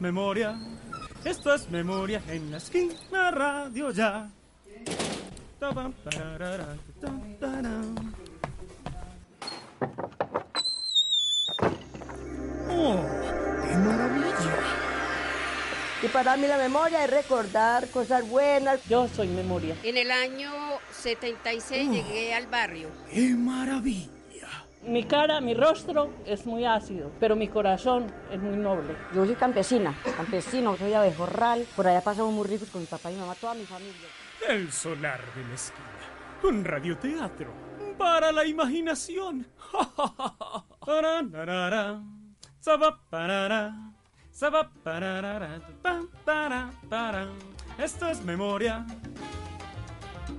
[0.00, 0.58] es memoria,
[1.24, 4.30] esto es memoria en la esquina radio ya.
[12.70, 12.96] ¡Oh,
[13.62, 14.56] qué maravilla!
[16.02, 18.80] Y para mí la memoria es recordar cosas buenas.
[18.88, 19.76] Yo soy memoria.
[19.82, 20.50] En el año
[20.92, 22.88] 76 llegué al barrio.
[23.12, 24.19] ¡Qué maravilla!
[24.82, 28.96] Mi cara, mi rostro es muy ácido, pero mi corazón es muy noble.
[29.14, 31.66] Yo soy campesina, campesino, soy abejorral.
[31.76, 33.94] Por allá pasamos muy ricos con mi papá y mi mamá, toda mi familia.
[34.48, 35.86] El solar de la esquina.
[36.42, 37.52] Un radioteatro
[37.98, 39.46] para la imaginación.
[47.78, 48.86] Esto es memoria.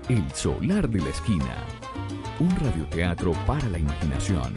[0.10, 1.81] El solar de la esquina.
[2.40, 4.56] Un radioteatro para la imaginación.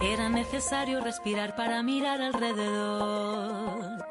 [0.00, 4.04] Era necesario respirar para mirar alrededor.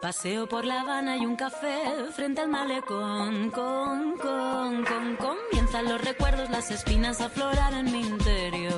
[0.00, 3.50] Paseo por La Habana y un café frente al malecón.
[3.50, 8.77] Con, con, con, comienzan los recuerdos, las espinas a aflorar en mi interior.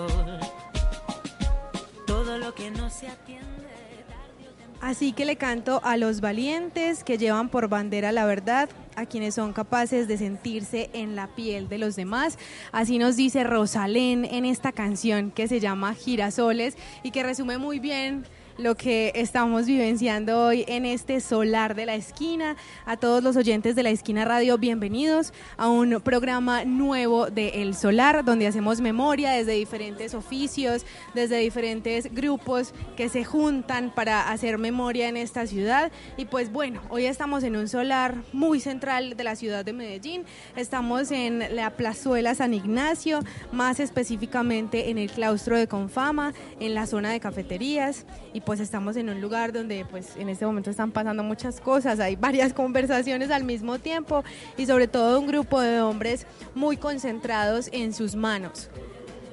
[4.81, 9.35] Así que le canto a los valientes que llevan por bandera la verdad, a quienes
[9.35, 12.39] son capaces de sentirse en la piel de los demás.
[12.73, 17.79] Así nos dice Rosalén en esta canción que se llama Girasoles y que resume muy
[17.79, 18.25] bien
[18.61, 22.57] lo que estamos vivenciando hoy en este solar de la esquina.
[22.85, 27.75] A todos los oyentes de la esquina radio, bienvenidos a un programa nuevo de El
[27.75, 30.85] Solar, donde hacemos memoria desde diferentes oficios,
[31.15, 35.91] desde diferentes grupos que se juntan para hacer memoria en esta ciudad.
[36.19, 40.25] Y pues bueno, hoy estamos en un solar muy central de la ciudad de Medellín.
[40.55, 43.21] Estamos en la plazuela San Ignacio,
[43.53, 48.05] más específicamente en el claustro de Confama, en la zona de cafeterías.
[48.35, 52.01] Y pues estamos en un lugar donde pues en este momento están pasando muchas cosas,
[52.01, 54.25] hay varias conversaciones al mismo tiempo
[54.57, 58.69] y sobre todo un grupo de hombres muy concentrados en sus manos.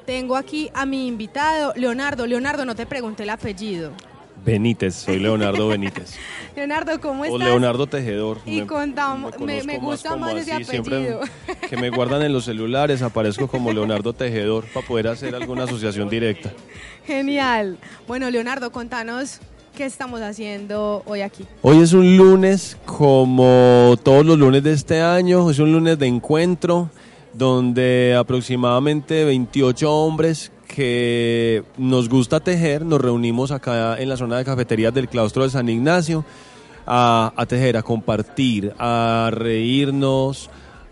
[0.06, 2.28] Tengo aquí a mi invitado, Leonardo.
[2.28, 3.92] Leonardo, no te pregunté el apellido.
[4.46, 6.16] Benítez, soy Leonardo Benítez.
[6.56, 7.42] Leonardo, ¿cómo estás?
[7.42, 8.38] O Leonardo Tejedor.
[8.46, 11.22] Y contamos, me, me, gusta más, ese así, apellido.
[11.68, 16.08] que me guardan en los celulares, aparezco como Leonardo Tejedor para poder hacer alguna asociación
[16.08, 16.54] directa.
[17.08, 17.78] Genial.
[18.06, 19.40] Bueno, Leonardo, contanos
[19.78, 21.46] qué estamos haciendo hoy aquí.
[21.62, 26.06] Hoy es un lunes como todos los lunes de este año, es un lunes de
[26.06, 26.90] encuentro
[27.34, 34.44] donde aproximadamente 28 hombres que nos gusta tejer, nos reunimos acá en la zona de
[34.44, 36.26] cafeterías del claustro de San Ignacio
[36.86, 40.50] a, a tejer, a compartir, a reírnos,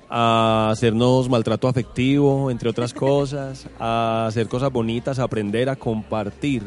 [0.10, 6.64] a hacernos maltrato afectivo, entre otras cosas, a hacer cosas bonitas, a aprender, a compartir.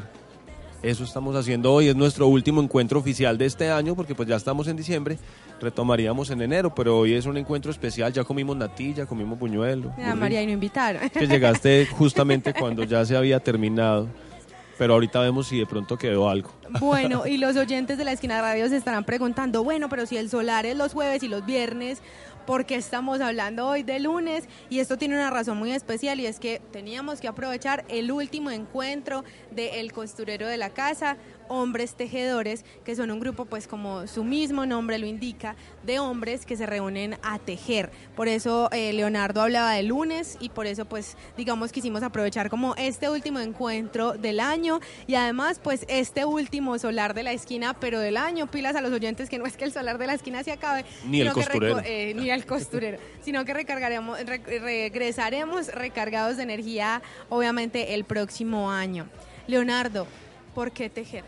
[0.82, 4.36] Eso estamos haciendo hoy, es nuestro último encuentro oficial de este año, porque pues ya
[4.36, 5.18] estamos en diciembre,
[5.60, 9.92] retomaríamos en enero, pero hoy es un encuentro especial, ya comimos natilla, comimos buñuelo.
[9.98, 11.10] Ah, María, y no invitaron.
[11.10, 14.06] Que llegaste justamente cuando ya se había terminado,
[14.78, 16.52] pero ahorita vemos si de pronto quedó algo.
[16.78, 20.30] Bueno, y los oyentes de la esquina radio se estarán preguntando, bueno, pero si el
[20.30, 22.02] solar es los jueves y los viernes,
[22.48, 24.48] ¿por qué estamos hablando hoy de lunes?
[24.70, 28.50] Y esto tiene una razón muy especial y es que teníamos que aprovechar el último
[28.50, 31.18] encuentro de El Costurero de la Casa,
[31.48, 36.46] Hombres Tejedores, que son un grupo, pues como su mismo nombre lo indica, de hombres
[36.46, 37.90] que se reúnen a tejer.
[38.16, 42.74] Por eso eh, Leonardo hablaba de lunes y por eso pues digamos quisimos aprovechar como
[42.76, 48.00] este último encuentro del año y además pues este último solar de la esquina, pero
[48.00, 50.42] del año, pilas a los oyentes que no es que el solar de la esquina
[50.44, 51.80] se acabe, Ni el costurero.
[51.84, 58.70] eh, ni el costurero, sino que recargaremos, re- regresaremos recargados de energía obviamente el próximo
[58.70, 59.06] año.
[59.46, 60.06] Leonardo,
[60.54, 61.24] ¿por qué tejer?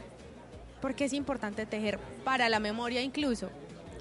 [0.80, 1.98] ¿Por qué es importante tejer?
[2.24, 3.48] Para la memoria incluso.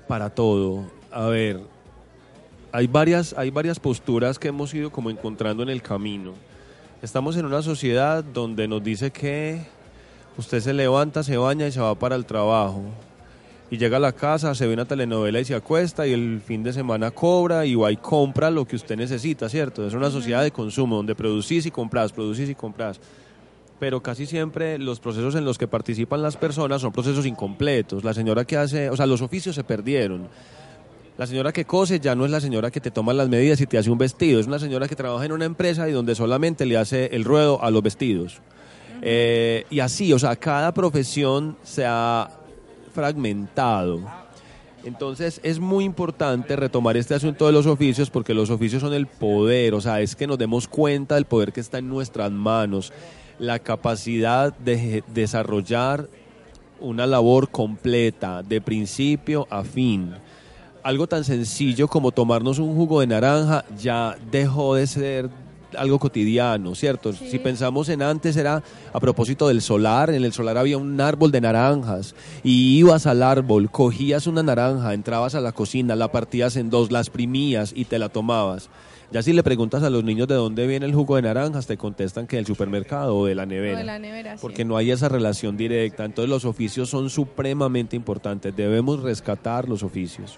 [0.08, 0.86] Para todo.
[1.12, 1.62] A ver,
[2.72, 6.34] hay varias, hay varias posturas que hemos ido como encontrando en el camino.
[7.02, 9.62] Estamos en una sociedad donde nos dice que
[10.38, 12.84] usted se levanta, se baña y se va para el trabajo.
[13.72, 16.64] Y llega a la casa, se ve una telenovela y se acuesta y el fin
[16.64, 19.86] de semana cobra y va y compra lo que usted necesita, ¿cierto?
[19.86, 23.00] Es una sociedad de consumo donde producís y compras, producís y compras.
[23.80, 28.04] Pero casi siempre los procesos en los que participan las personas son procesos incompletos.
[28.04, 30.28] La señora que hace, o sea, los oficios se perdieron.
[31.18, 33.68] La señora que cose ya no es la señora que te toma las medidas y
[33.68, 36.66] te hace un vestido, es una señora que trabaja en una empresa y donde solamente
[36.66, 38.40] le hace el ruedo a los vestidos.
[39.02, 42.30] Eh, y así, o sea, cada profesión se ha
[42.94, 44.02] fragmentado.
[44.86, 49.08] Entonces es muy importante retomar este asunto de los oficios porque los oficios son el
[49.08, 52.94] poder, o sea, es que nos demos cuenta del poder que está en nuestras manos,
[53.40, 56.08] la capacidad de desarrollar
[56.80, 60.14] una labor completa, de principio a fin.
[60.84, 65.30] Algo tan sencillo como tomarnos un jugo de naranja ya dejó de ser
[65.78, 67.14] algo cotidiano, ¿cierto?
[67.14, 71.32] Si pensamos en antes era a propósito del solar, en el solar había un árbol
[71.32, 76.56] de naranjas y ibas al árbol, cogías una naranja, entrabas a la cocina, la partías
[76.56, 78.70] en dos, la exprimías y te la tomabas.
[79.12, 81.78] Ya si le preguntas a los niños de dónde viene el jugo de naranjas, te
[81.78, 83.76] contestan que del supermercado o de la nevera.
[83.76, 84.40] O de la nevera, sí.
[84.42, 86.06] Porque no hay esa relación directa.
[86.06, 88.56] Entonces los oficios son supremamente importantes.
[88.56, 90.38] Debemos rescatar los oficios.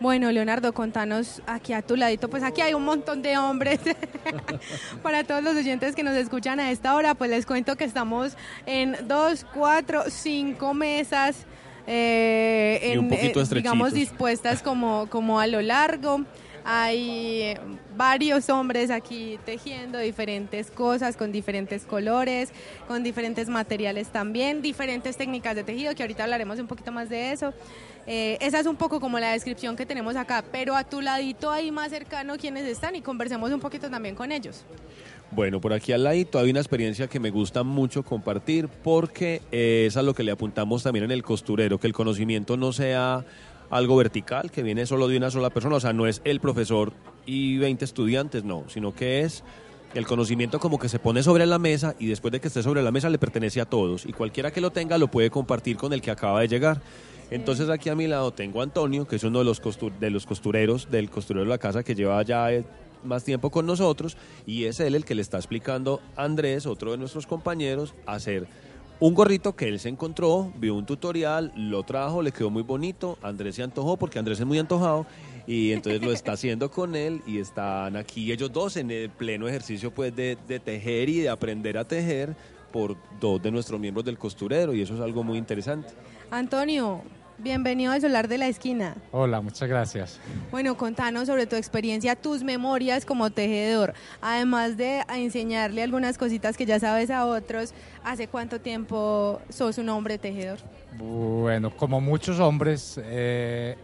[0.00, 3.78] Bueno, Leonardo, contanos aquí a tu ladito, pues aquí hay un montón de hombres.
[5.02, 8.36] Para todos los oyentes que nos escuchan a esta hora, pues les cuento que estamos
[8.66, 11.46] en dos, cuatro, cinco mesas.
[11.86, 16.22] eh, Y un en, poquito eh, digamos dispuestas como, como a lo largo.
[16.64, 17.60] Hay eh,
[17.96, 22.50] varios hombres aquí tejiendo diferentes cosas con diferentes colores,
[22.86, 27.32] con diferentes materiales también, diferentes técnicas de tejido, que ahorita hablaremos un poquito más de
[27.32, 27.52] eso.
[28.06, 31.50] Eh, esa es un poco como la descripción que tenemos acá, pero a tu ladito
[31.50, 34.64] ahí más cercano quienes están y conversemos un poquito también con ellos.
[35.30, 39.84] Bueno, por aquí al ladito hay una experiencia que me gusta mucho compartir porque eh,
[39.86, 43.24] es a lo que le apuntamos también en el costurero, que el conocimiento no sea
[43.72, 46.92] algo vertical, que viene solo de una sola persona, o sea, no es el profesor
[47.26, 49.42] y 20 estudiantes, no, sino que es
[49.94, 52.82] el conocimiento como que se pone sobre la mesa y después de que esté sobre
[52.82, 55.92] la mesa le pertenece a todos y cualquiera que lo tenga lo puede compartir con
[55.92, 56.80] el que acaba de llegar.
[57.30, 60.10] Entonces aquí a mi lado tengo a Antonio, que es uno de los, costu- de
[60.10, 62.48] los costureros del costurero de la casa que lleva ya
[63.04, 64.16] más tiempo con nosotros
[64.46, 68.46] y es él el que le está explicando a Andrés, otro de nuestros compañeros, hacer
[69.02, 73.18] un gorrito que él se encontró, vio un tutorial, lo trajo, le quedó muy bonito,
[73.20, 75.06] Andrés se antojó porque Andrés es muy antojado
[75.44, 79.48] y entonces lo está haciendo con él y están aquí ellos dos en el pleno
[79.48, 82.36] ejercicio pues de, de tejer y de aprender a tejer
[82.70, 85.88] por dos de nuestros miembros del costurero y eso es algo muy interesante.
[86.30, 87.02] Antonio,
[87.38, 88.94] bienvenido al Solar de la Esquina.
[89.10, 90.20] Hola, muchas gracias.
[90.50, 93.94] Bueno, contanos sobre tu experiencia, tus memorias como tejedor.
[94.20, 97.74] Además de enseñarle algunas cositas que ya sabes a otros,
[98.04, 100.58] ¿hace cuánto tiempo sos un hombre tejedor?
[100.96, 103.76] Bueno, como muchos hombres, eh,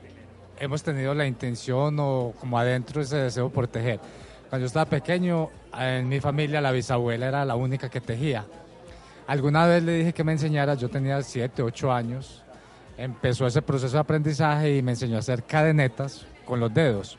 [0.59, 4.01] hemos tenido la intención o como adentro ese deseo por tejer.
[4.49, 8.47] Cuando yo estaba pequeño, en mi familia la bisabuela era la única que tejía.
[9.27, 12.43] Alguna vez le dije que me enseñara, yo tenía 7, 8 años.
[12.99, 17.17] Empezó ese proceso de aprendizaje y me enseñó a hacer cadenetas con los dedos.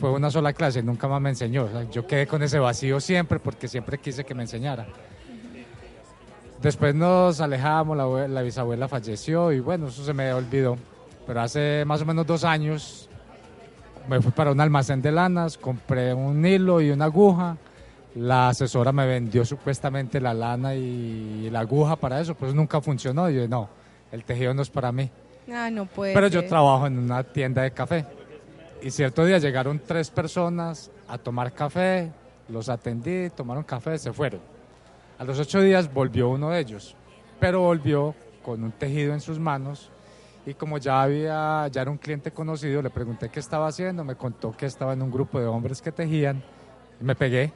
[0.00, 1.68] Fue una sola clase, nunca más me enseñó.
[1.92, 4.88] Yo quedé con ese vacío siempre porque siempre quise que me enseñara.
[6.60, 7.96] Después nos alejamos,
[8.28, 10.76] la bisabuela falleció y bueno, eso se me olvidó.
[11.24, 13.08] Pero hace más o menos dos años
[14.08, 17.56] me fui para un almacén de lanas, compré un hilo y una aguja.
[18.16, 23.30] La asesora me vendió supuestamente la lana y la aguja para eso, pues nunca funcionó.
[23.30, 23.68] Y yo, no,
[24.12, 25.10] el tejido no es para mí.
[25.52, 26.14] Ah, no puede.
[26.14, 28.06] Pero yo trabajo en una tienda de café.
[28.82, 32.10] Y cierto día llegaron tres personas a tomar café,
[32.48, 34.40] los atendí, tomaron café, se fueron.
[35.18, 36.96] A los ocho días volvió uno de ellos,
[37.40, 39.90] pero volvió con un tejido en sus manos
[40.44, 44.16] y como ya había, ya era un cliente conocido, le pregunté qué estaba haciendo, me
[44.16, 46.42] contó que estaba en un grupo de hombres que tejían
[47.00, 47.52] y me pegué.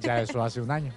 [0.00, 0.92] Ya eso hace un año.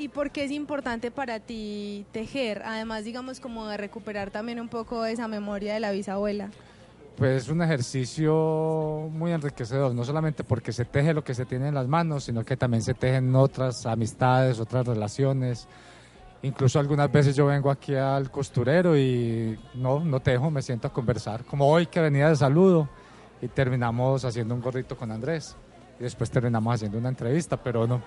[0.00, 2.62] ¿Y por qué es importante para ti tejer?
[2.64, 6.48] Además, digamos, como de recuperar también un poco esa memoria de la bisabuela.
[7.18, 11.68] Pues es un ejercicio muy enriquecedor, no solamente porque se teje lo que se tiene
[11.68, 15.68] en las manos, sino que también se tejen otras amistades, otras relaciones.
[16.40, 20.92] Incluso algunas veces yo vengo aquí al costurero y no, no tejo, me siento a
[20.94, 21.44] conversar.
[21.44, 22.88] Como hoy que venía de saludo
[23.42, 25.54] y terminamos haciendo un gorrito con Andrés.
[26.00, 28.02] Y después terminamos haciendo una entrevista, pero no.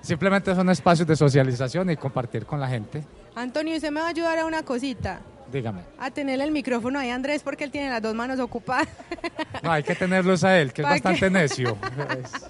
[0.00, 3.02] Simplemente son espacios de socialización y compartir con la gente.
[3.34, 5.20] Antonio, ¿usted me va a ayudar a una cosita?
[5.50, 5.82] Dígame.
[5.98, 8.88] A tenerle el micrófono ahí Andrés porque él tiene las dos manos ocupadas.
[9.62, 11.76] No, hay que tenerlos a él, que es bastante necio.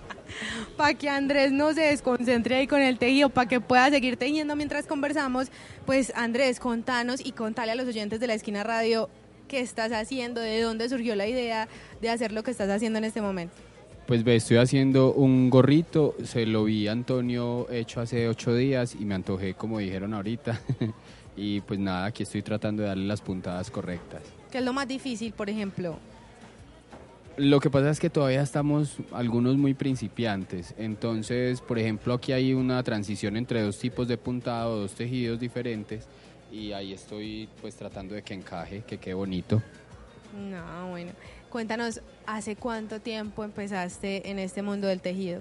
[0.77, 4.57] para que Andrés no se desconcentre ahí con el tejido, para que pueda seguir tejiendo
[4.57, 5.49] mientras conversamos.
[5.87, 9.09] Pues Andrés, contanos y contale a los oyentes de la esquina radio
[9.49, 11.67] qué estás haciendo, de dónde surgió la idea
[12.03, 13.55] de hacer lo que estás haciendo en este momento.
[14.07, 18.95] Pues ve, estoy haciendo un gorrito, se lo vi a Antonio hecho hace ocho días
[19.01, 20.61] y me antojé como dijeron ahorita.
[21.37, 24.23] y pues nada, aquí estoy tratando de darle las puntadas correctas.
[24.53, 25.97] ¿Qué es lo más difícil, por ejemplo?
[27.39, 32.53] Lo que pasa es que todavía estamos algunos muy principiantes, entonces por ejemplo aquí hay
[32.53, 36.07] una transición entre dos tipos de puntado, dos tejidos diferentes
[36.53, 39.63] y ahí estoy pues tratando de que encaje, que quede bonito.
[40.49, 41.13] No, bueno.
[41.55, 45.41] Cuéntanos, ¿hace cuánto tiempo empezaste en este mundo del tejido?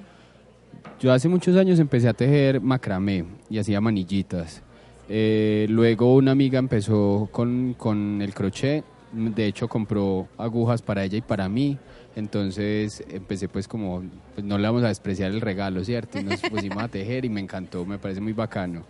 [1.00, 4.62] Yo hace muchos años empecé a tejer macramé y hacía manillitas.
[5.10, 11.18] Eh, luego una amiga empezó con, con el crochet, de hecho compró agujas para ella
[11.18, 11.80] y para mí,
[12.16, 14.04] entonces empecé pues como,
[14.36, 16.20] pues no le vamos a despreciar el regalo, ¿cierto?
[16.20, 18.84] Y nos pusimos a tejer y me encantó, me parece muy bacano.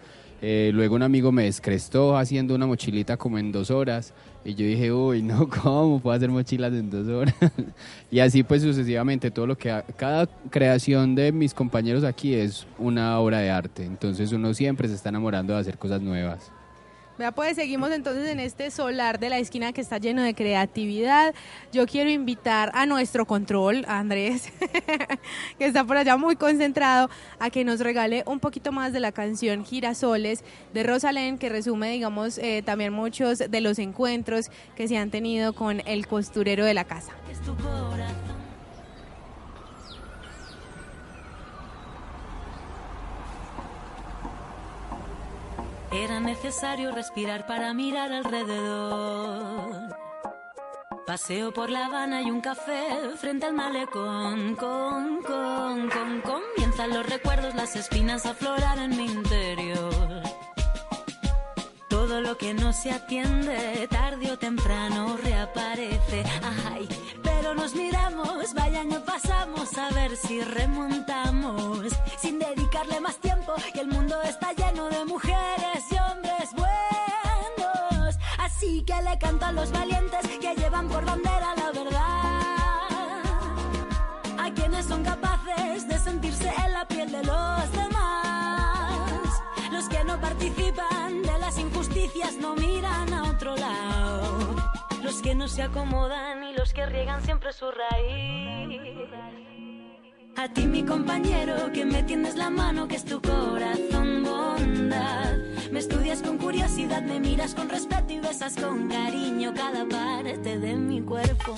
[0.46, 4.66] Eh, luego un amigo me descrestó haciendo una mochilita como en dos horas y yo
[4.66, 7.34] dije, uy, no, ¿cómo puedo hacer mochilas en dos horas?
[8.12, 13.18] y así pues sucesivamente, todo lo que, cada creación de mis compañeros aquí es una
[13.20, 16.52] obra de arte, entonces uno siempre se está enamorando de hacer cosas nuevas.
[17.18, 21.36] Vea, pues seguimos entonces en este solar de la esquina que está lleno de creatividad.
[21.72, 24.52] Yo quiero invitar a nuestro control, a Andrés,
[25.60, 29.12] que está por allá muy concentrado, a que nos regale un poquito más de la
[29.12, 30.44] canción Girasoles
[30.74, 35.54] de Rosalén, que resume, digamos, eh, también muchos de los encuentros que se han tenido
[35.54, 37.12] con el costurero de la casa.
[37.32, 38.33] Es tu corazón.
[45.94, 49.96] Era necesario respirar para mirar alrededor.
[51.06, 54.56] Paseo por La Habana y un café frente al malecón.
[54.56, 60.24] Con, comienzan los recuerdos, las espinas a aflorar en mi interior.
[61.90, 66.24] Todo lo que no se atiende, tarde o temprano reaparece.
[66.72, 66.90] Ay,
[67.44, 71.90] pero nos miramos, vaya año pasamos a ver si remontamos.
[72.18, 78.16] Sin dedicarle más tiempo, y el mundo está lleno de mujeres y hombres buenos.
[78.40, 82.40] Así que le canto a los valientes que llevan por bandera la verdad.
[84.40, 89.44] A quienes son capaces de sentirse en la piel de los demás.
[89.70, 94.43] Los que no participan de las injusticias no miran a otro lado.
[95.24, 98.82] Que no se acomodan y los que riegan siempre su raíz.
[100.36, 105.38] A ti mi compañero que me tiendes la mano que es tu corazón bondad.
[105.72, 110.76] Me estudias con curiosidad, me miras con respeto y besas con cariño cada parte de
[110.76, 111.56] mi cuerpo.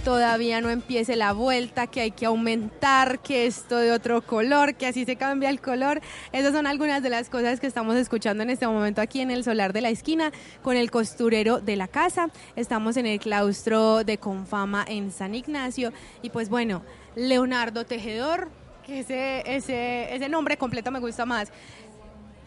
[0.00, 4.86] Todavía no empiece la vuelta, que hay que aumentar, que esto de otro color, que
[4.86, 6.00] así se cambia el color.
[6.32, 9.44] Esas son algunas de las cosas que estamos escuchando en este momento aquí en el
[9.44, 10.32] solar de la esquina
[10.62, 12.30] con el costurero de la casa.
[12.56, 16.82] Estamos en el claustro de Confama en San Ignacio y pues bueno,
[17.16, 18.48] Leonardo Tejedor,
[18.86, 21.50] que ese, ese, ese nombre completo me gusta más.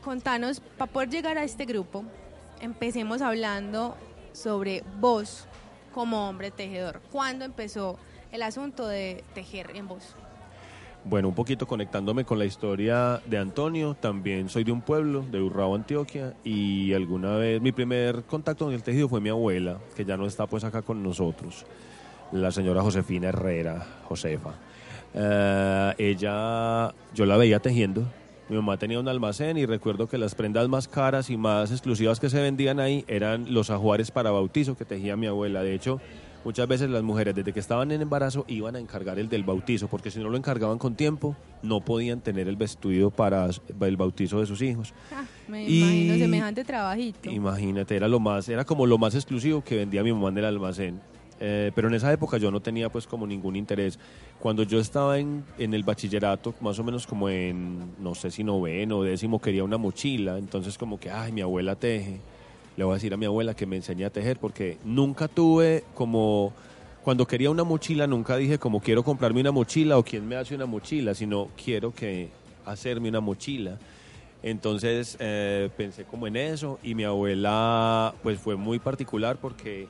[0.04, 2.04] Contanos, para poder llegar a este grupo,
[2.62, 3.98] empecemos hablando
[4.34, 5.48] sobre vos
[5.96, 7.00] como hombre tejedor.
[7.10, 7.98] ¿Cuándo empezó
[8.34, 10.14] el asunto de tejer en vos?
[11.06, 15.40] Bueno, un poquito conectándome con la historia de Antonio, también soy de un pueblo, de
[15.40, 20.04] Urrao, Antioquia, y alguna vez mi primer contacto con el tejido fue mi abuela, que
[20.04, 21.66] ya no está pues acá con nosotros,
[22.34, 24.52] la señora Josefina Herrera, Josefa.
[25.14, 28.04] Eh, ella, yo la veía tejiendo,
[28.50, 32.20] mi mamá tenía un almacén y recuerdo que las prendas más caras y más exclusivas
[32.20, 35.64] que se vendían ahí eran los ajuares para bautizo que tejía mi abuela.
[35.64, 36.00] De hecho,
[36.44, 39.88] muchas veces las mujeres desde que estaban en embarazo iban a encargar el del bautizo,
[39.88, 43.48] porque si no lo encargaban con tiempo, no podían tener el vestido para
[43.82, 44.94] el bautizo de sus hijos.
[45.12, 47.32] Ah, me Y- imagino semejante trabajito.
[47.32, 50.46] Imagínate, era lo más, era como lo más exclusivo que vendía mi mamá en el
[50.46, 51.02] almacén.
[51.40, 54.00] Eh, pero en esa época yo no tenía pues como ningún interés.
[54.40, 58.44] Cuando yo estaba en, en el bachillerato, más o menos como en, no sé si
[58.44, 60.38] noveno o décimo, quería una mochila.
[60.38, 62.20] Entonces como que, ay, mi abuela teje.
[62.78, 65.84] Le voy a decir a mi abuela que me enseñe a tejer porque nunca tuve
[65.94, 66.54] como...
[67.04, 70.56] Cuando quería una mochila nunca dije como quiero comprarme una mochila o quién me hace
[70.56, 72.30] una mochila, sino quiero que
[72.66, 73.78] hacerme una mochila.
[74.42, 79.88] Entonces eh, pensé como en eso y mi abuela pues fue muy particular porque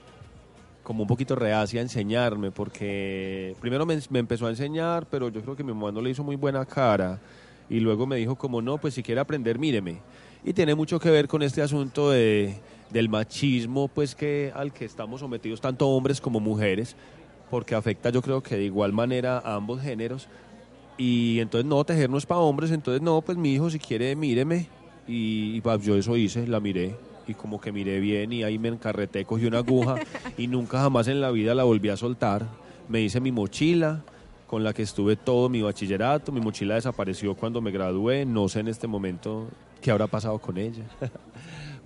[0.85, 5.57] como un poquito reacia a enseñarme porque primero me, empezó a enseñar pero yo creo
[5.57, 7.19] que mi mamá no le hizo muy buena cara
[7.69, 9.97] y luego me dijo como no pues si quiere aprender míreme
[10.45, 12.55] y tiene mucho que ver con este asunto de,
[12.91, 16.95] del machismo pues que al que estamos sometidos tanto hombres como mujeres
[17.49, 20.27] porque afecta yo creo que de igual manera a ambos géneros.
[20.97, 24.15] Y entonces no, tejer no es para hombres, entonces no, pues mi hijo si quiere
[24.15, 24.67] míreme.
[25.07, 26.95] Y, y, pues, yo eso hice, la miré
[27.27, 29.95] y como que miré bien y ahí me encarreté, cogí una aguja
[30.37, 32.45] y nunca jamás en la vida la volví a soltar.
[32.87, 34.03] Me hice mi mochila
[34.47, 38.59] con la que estuve todo mi bachillerato, mi mochila desapareció cuando me gradué, no sé
[38.59, 39.47] en este momento
[39.81, 40.83] qué habrá pasado con ella.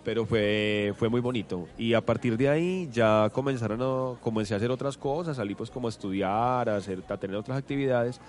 [0.03, 1.67] Pero fue, fue muy bonito.
[1.77, 5.69] Y a partir de ahí ya comenzaron a, comencé a hacer otras cosas, salí pues
[5.69, 8.19] como a estudiar, a, hacer, a tener otras actividades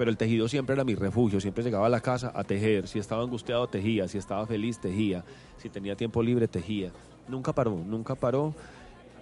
[0.00, 2.98] pero el tejido siempre era mi refugio, siempre llegaba a la casa a tejer, si
[2.98, 5.22] estaba angustiado tejía, si estaba feliz tejía,
[5.58, 6.90] si tenía tiempo libre tejía.
[7.28, 8.54] Nunca paró, nunca paró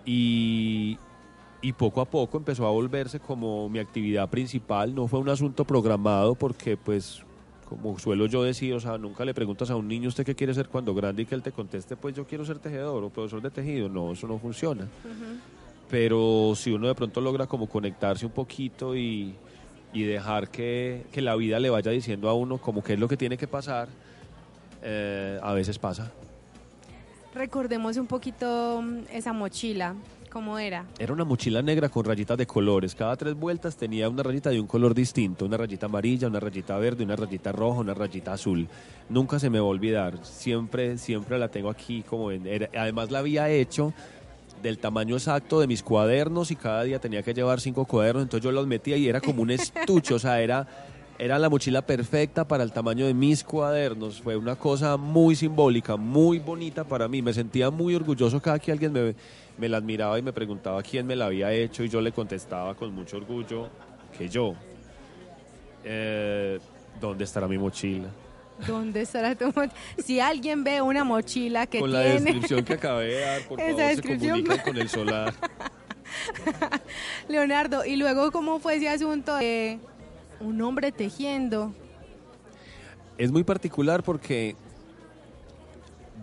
[0.07, 0.97] y,
[1.63, 5.65] y poco a poco empezó a volverse como mi actividad principal, no fue un asunto
[5.65, 7.25] programado porque pues
[7.69, 10.55] como suelo yo decir, o sea, nunca le preguntas a un niño usted qué quiere
[10.55, 13.43] ser cuando grande y que él te conteste, pues yo quiero ser tejedor o profesor
[13.43, 14.87] de tejido, no, eso no funciona.
[15.91, 19.35] Pero si uno de pronto logra como conectarse un poquito y,
[19.92, 23.09] y dejar que, que, la vida le vaya diciendo a uno como qué es lo
[23.09, 23.88] que tiene que pasar,
[24.83, 26.11] eh, a veces pasa.
[27.35, 29.95] Recordemos un poquito mm, esa mochila,
[30.30, 30.85] ¿cómo era?
[30.99, 32.95] Era una mochila negra con rayitas de colores.
[32.95, 36.76] Cada tres vueltas tenía una rayita de un color distinto, una rayita amarilla, una rayita
[36.78, 38.68] verde, una rayita roja, una rayita azul.
[39.09, 42.47] Nunca se me va a olvidar, siempre, siempre la tengo aquí como en...
[42.47, 43.92] Era, además la había hecho
[44.62, 48.44] del tamaño exacto de mis cuadernos y cada día tenía que llevar cinco cuadernos, entonces
[48.44, 50.66] yo los metía y era como un estuche, o sea, era,
[51.18, 54.21] era la mochila perfecta para el tamaño de mis cuadernos.
[54.21, 57.23] Fue una cosa muy simbólica, muy bonita para mí.
[57.23, 59.14] Me sentía muy orgulloso cada que alguien me,
[59.59, 62.75] me la admiraba y me preguntaba quién me la había hecho y yo le contestaba
[62.75, 63.68] con mucho orgullo
[64.16, 64.55] que yo.
[65.85, 66.59] Eh,
[67.01, 68.09] ¿Dónde estará mi mochila?
[68.66, 69.73] ¿Dónde estará tu mochila?
[70.05, 72.05] Si alguien ve una mochila que con tiene...
[72.05, 75.35] la descripción que acabé de dar, por Esa favor, descripción- se comunican con el solar.
[77.29, 79.79] Leonardo, ¿y luego cómo fue ese asunto de
[80.40, 81.73] un hombre tejiendo?
[83.16, 84.57] Es muy particular porque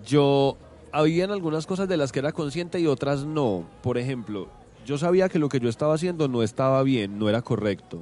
[0.05, 0.57] yo
[0.91, 3.67] habían algunas cosas de las que era consciente y otras no.
[3.81, 4.47] Por ejemplo,
[4.85, 8.01] yo sabía que lo que yo estaba haciendo no estaba bien, no era correcto.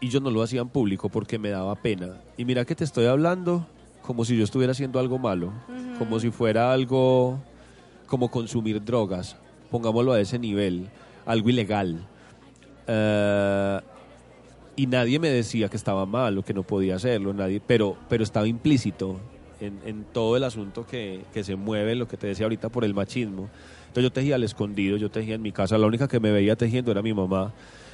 [0.00, 2.20] Y yo no lo hacía en público porque me daba pena.
[2.36, 3.66] Y mira que te estoy hablando
[4.02, 5.52] como si yo estuviera haciendo algo malo,
[5.98, 7.38] como si fuera algo
[8.06, 9.36] como consumir drogas,
[9.70, 10.88] pongámoslo a ese nivel,
[11.26, 12.08] algo ilegal.
[12.86, 13.80] Eh,
[14.76, 18.24] y nadie me decía que estaba mal o que no podía hacerlo, nadie, pero, pero
[18.24, 19.20] estaba implícito
[19.60, 22.84] en, en todo el asunto que, que se mueve, lo que te decía ahorita, por
[22.84, 23.48] el machismo.
[23.82, 26.56] Entonces yo tejía al escondido, yo tejía en mi casa, la única que me veía
[26.56, 27.52] tejiendo era mi mamá.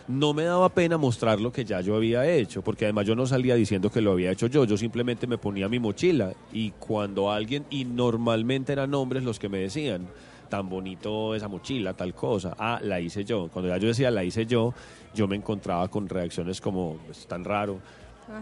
[0.08, 3.26] No me daba pena mostrar lo que ya yo había hecho, porque además yo no
[3.26, 7.32] salía diciendo que lo había hecho yo, yo simplemente me ponía mi mochila y cuando
[7.32, 10.06] alguien, y normalmente eran hombres los que me decían,
[10.48, 13.48] tan bonito esa mochila, tal cosa, ah, la hice yo.
[13.52, 14.74] Cuando ya yo decía la hice yo,
[15.12, 17.80] yo me encontraba con reacciones como, es tan raro,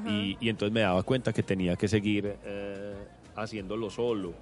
[0.07, 2.95] y, y entonces me daba cuenta que tenía que seguir eh,
[3.37, 4.33] haciéndolo solo.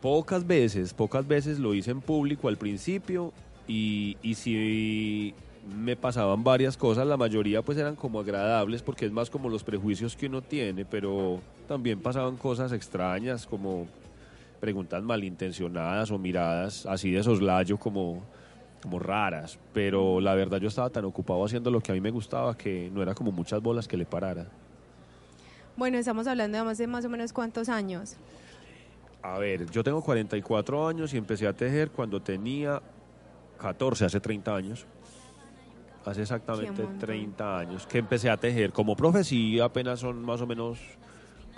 [0.00, 3.32] Pocas veces, pocas veces lo hice en público al principio
[3.68, 5.34] y, y si
[5.66, 9.62] me pasaban varias cosas, la mayoría pues eran como agradables porque es más como los
[9.62, 13.86] prejuicios que uno tiene, pero también pasaban cosas extrañas como
[14.60, 18.22] preguntas malintencionadas o miradas así de soslayo como,
[18.82, 22.10] como raras, pero la verdad yo estaba tan ocupado haciendo lo que a mí me
[22.10, 24.46] gustaba que no era como muchas bolas que le parara.
[25.76, 28.16] Bueno, estamos hablando de hace más o menos cuántos años.
[29.22, 32.82] A ver, yo tengo 44 años y empecé a tejer cuando tenía
[33.58, 34.86] 14, hace 30 años.
[36.04, 36.98] Hace exactamente Qué montón.
[36.98, 38.72] 30 años que empecé a tejer.
[38.72, 40.78] Como profe sí apenas son más o menos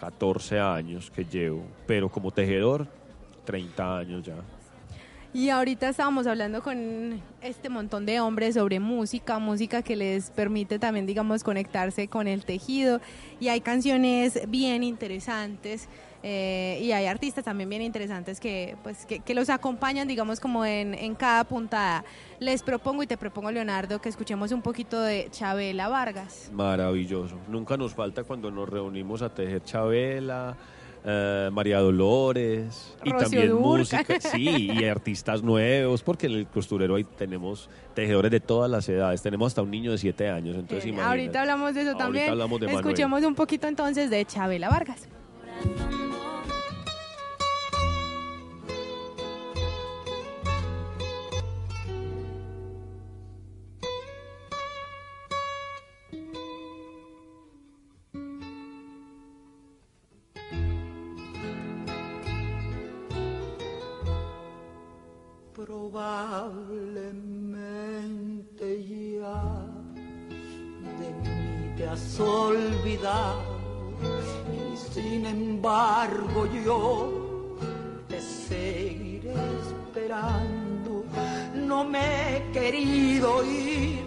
[0.00, 2.88] 14 años que llevo, pero como tejedor
[3.44, 4.34] 30 años ya.
[5.34, 10.78] Y ahorita estábamos hablando con este montón de hombres sobre música, música que les permite
[10.78, 13.00] también, digamos, conectarse con el tejido.
[13.40, 15.88] Y hay canciones bien interesantes
[16.22, 20.64] eh, y hay artistas también bien interesantes que, pues, que, que los acompañan, digamos, como
[20.64, 22.04] en, en cada puntada.
[22.38, 26.50] Les propongo y te propongo, Leonardo, que escuchemos un poquito de Chabela Vargas.
[26.52, 27.36] Maravilloso.
[27.48, 30.56] Nunca nos falta cuando nos reunimos a tejer Chabela,
[31.04, 37.02] eh, María Dolores y también música, sí, y artistas nuevos, porque en el costurero ahí
[37.02, 41.40] tenemos tejedores de todas las edades, tenemos hasta un niño de 7 años, entonces ahorita
[41.40, 42.30] hablamos de eso también.
[42.30, 42.84] hablamos de Manuel.
[42.84, 45.08] Escuchemos un poquito entonces de Chabela Vargas.
[65.92, 68.64] Probablemente
[69.20, 69.44] ya
[70.98, 73.60] de mí te has olvidado
[74.72, 77.12] y sin embargo yo
[78.08, 81.04] te seguiré esperando.
[81.54, 84.00] No me he querido ir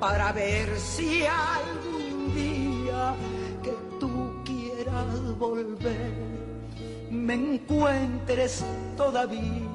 [0.00, 3.14] para ver si algún día
[3.62, 6.10] que tú quieras volver
[7.12, 8.64] me encuentres
[8.96, 9.69] todavía.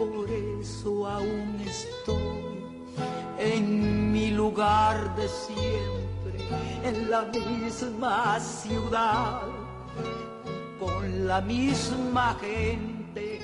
[0.00, 2.64] Por eso aún estoy
[3.38, 6.38] en mi lugar de siempre,
[6.82, 9.42] en la misma ciudad,
[10.78, 13.40] con la misma gente,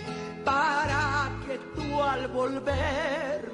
[0.47, 3.53] para que tú al volver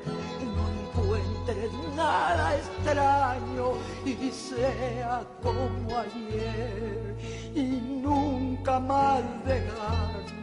[0.54, 3.72] no encuentres nada extraño
[4.06, 7.16] y sea como ayer
[7.52, 7.62] y
[8.00, 10.41] nunca más dejarnos.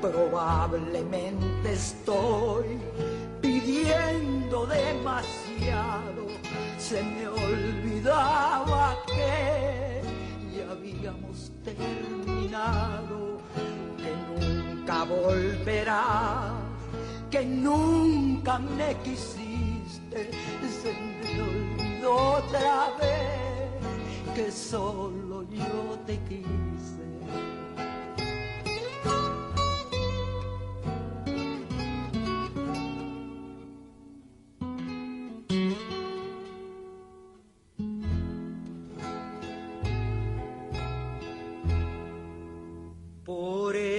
[0.00, 2.78] Probablemente estoy
[3.40, 6.26] pidiendo demasiado.
[6.78, 10.02] Se me olvidaba que
[10.56, 13.38] ya habíamos terminado,
[13.98, 16.52] que nunca volverá,
[17.30, 20.30] que nunca me quisiste.
[20.82, 26.99] Se me olvidó otra vez que solo yo te quise.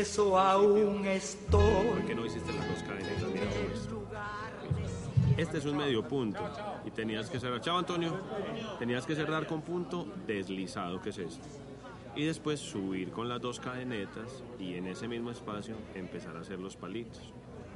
[0.01, 1.85] Eso aún estoy.
[1.87, 3.11] ¿Por qué no hiciste las dos cadenas?
[5.37, 6.41] Este es un medio punto
[6.85, 7.61] y tenías que cerrar.
[7.61, 8.19] Chao, Antonio.
[8.79, 11.47] Tenías que cerrar con punto deslizado, que es esto.
[12.15, 16.59] Y después subir con las dos cadenetas y en ese mismo espacio empezar a hacer
[16.59, 17.31] los palitos.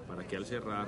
[0.08, 0.88] Para que al cerrar.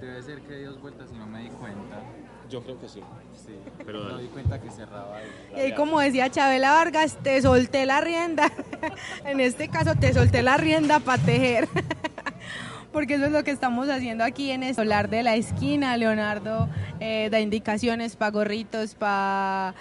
[0.00, 2.00] Debe ser que di dos vueltas y no me di cuenta.
[2.48, 3.00] Yo creo que sí.
[3.46, 5.68] Sí, Pero no di cuenta que cerraba ahí.
[5.68, 8.50] Y como decía Chabela Vargas, te solté la rienda.
[9.24, 11.68] en este caso, te solté la rienda para tejer.
[12.92, 15.96] Porque eso es lo que estamos haciendo aquí en el solar de la esquina.
[15.96, 19.74] Leonardo eh, da indicaciones para gorritos, para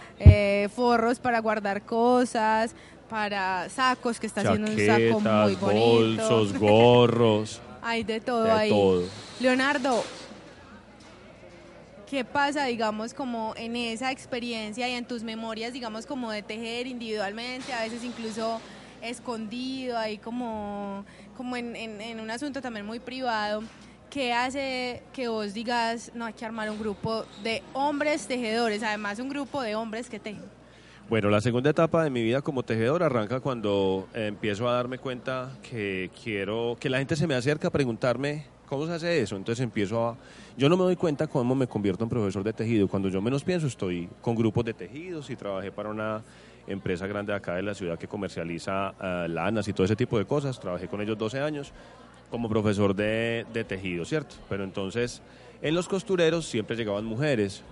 [0.70, 2.76] forros, para guardar cosas,
[3.10, 6.30] para sacos, que está haciendo un saco muy bonito.
[6.30, 7.62] bolsos, gorros.
[7.82, 8.70] Hay de todo de ahí.
[8.70, 9.29] todo.
[9.40, 10.04] Leonardo,
[12.06, 16.88] ¿qué pasa, digamos, como en esa experiencia y en tus memorias, digamos, como de tejer
[16.88, 18.64] individualmente, a veces incluso
[19.02, 23.70] escondido, ahí como, como en, en- un asunto también muy privado?
[24.10, 29.20] ¿Qué hace que vos digas, no, hay que armar un grupo de hombres tejedores, además
[29.20, 30.52] un grupo de hombres que tejen?
[31.08, 35.00] Bueno, la segunda etapa de mi vida como tejedor arranca cuando eh, empiezo a darme
[35.00, 39.36] cuenta que quiero que la gente se me acerca a preguntarme cómo se hace eso.
[39.36, 40.18] Entonces empiezo a...
[40.56, 42.88] Yo no me doy cuenta cómo me convierto en profesor de tejido.
[42.88, 46.22] Cuando yo menos pienso estoy con grupos de tejidos y trabajé para una
[46.68, 50.26] empresa grande acá de la ciudad que comercializa eh, lanas y todo ese tipo de
[50.26, 50.60] cosas.
[50.60, 51.74] Trabajé con ellos 12 años
[52.30, 54.36] como profesor de, de tejido, ¿cierto?
[54.48, 55.24] Pero entonces
[55.64, 57.64] en los costureros siempre llegaban mujeres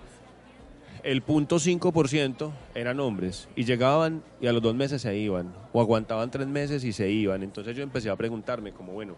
[1.04, 5.80] el punto 5% eran hombres y llegaban y a los dos meses se iban o
[5.80, 7.44] aguantaban tres meses y se iban.
[7.44, 9.14] Entonces yo empecé a preguntarme como, bueno,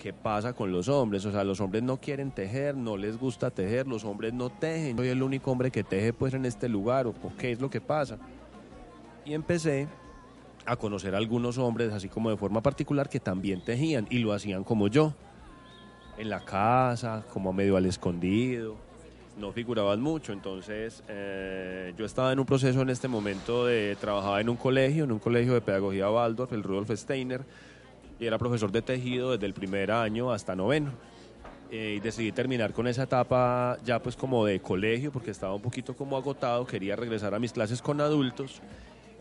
[0.00, 1.26] ¿qué pasa con los hombres?
[1.26, 4.96] O sea, los hombres no quieren tejer, no les gusta tejer, los hombres no tejen.
[4.96, 7.68] Soy el único hombre que teje pues en este lugar o ¿o qué es lo
[7.68, 8.18] que pasa?
[9.26, 9.88] Y empecé
[10.64, 14.32] a conocer a algunos hombres así como de forma particular que también tejían y lo
[14.32, 15.14] hacían como yo,
[16.16, 18.76] en la casa, como medio al escondido
[19.36, 20.32] no figuraban mucho.
[20.32, 25.04] Entonces, eh, yo estaba en un proceso en este momento de trabajar en un colegio,
[25.04, 27.42] en un colegio de pedagogía Waldorf, el Rudolf Steiner,
[28.20, 30.92] y era profesor de tejido desde el primer año hasta noveno.
[31.70, 35.62] Eh, y decidí terminar con esa etapa ya pues como de colegio porque estaba un
[35.62, 38.60] poquito como agotado, quería regresar a mis clases con adultos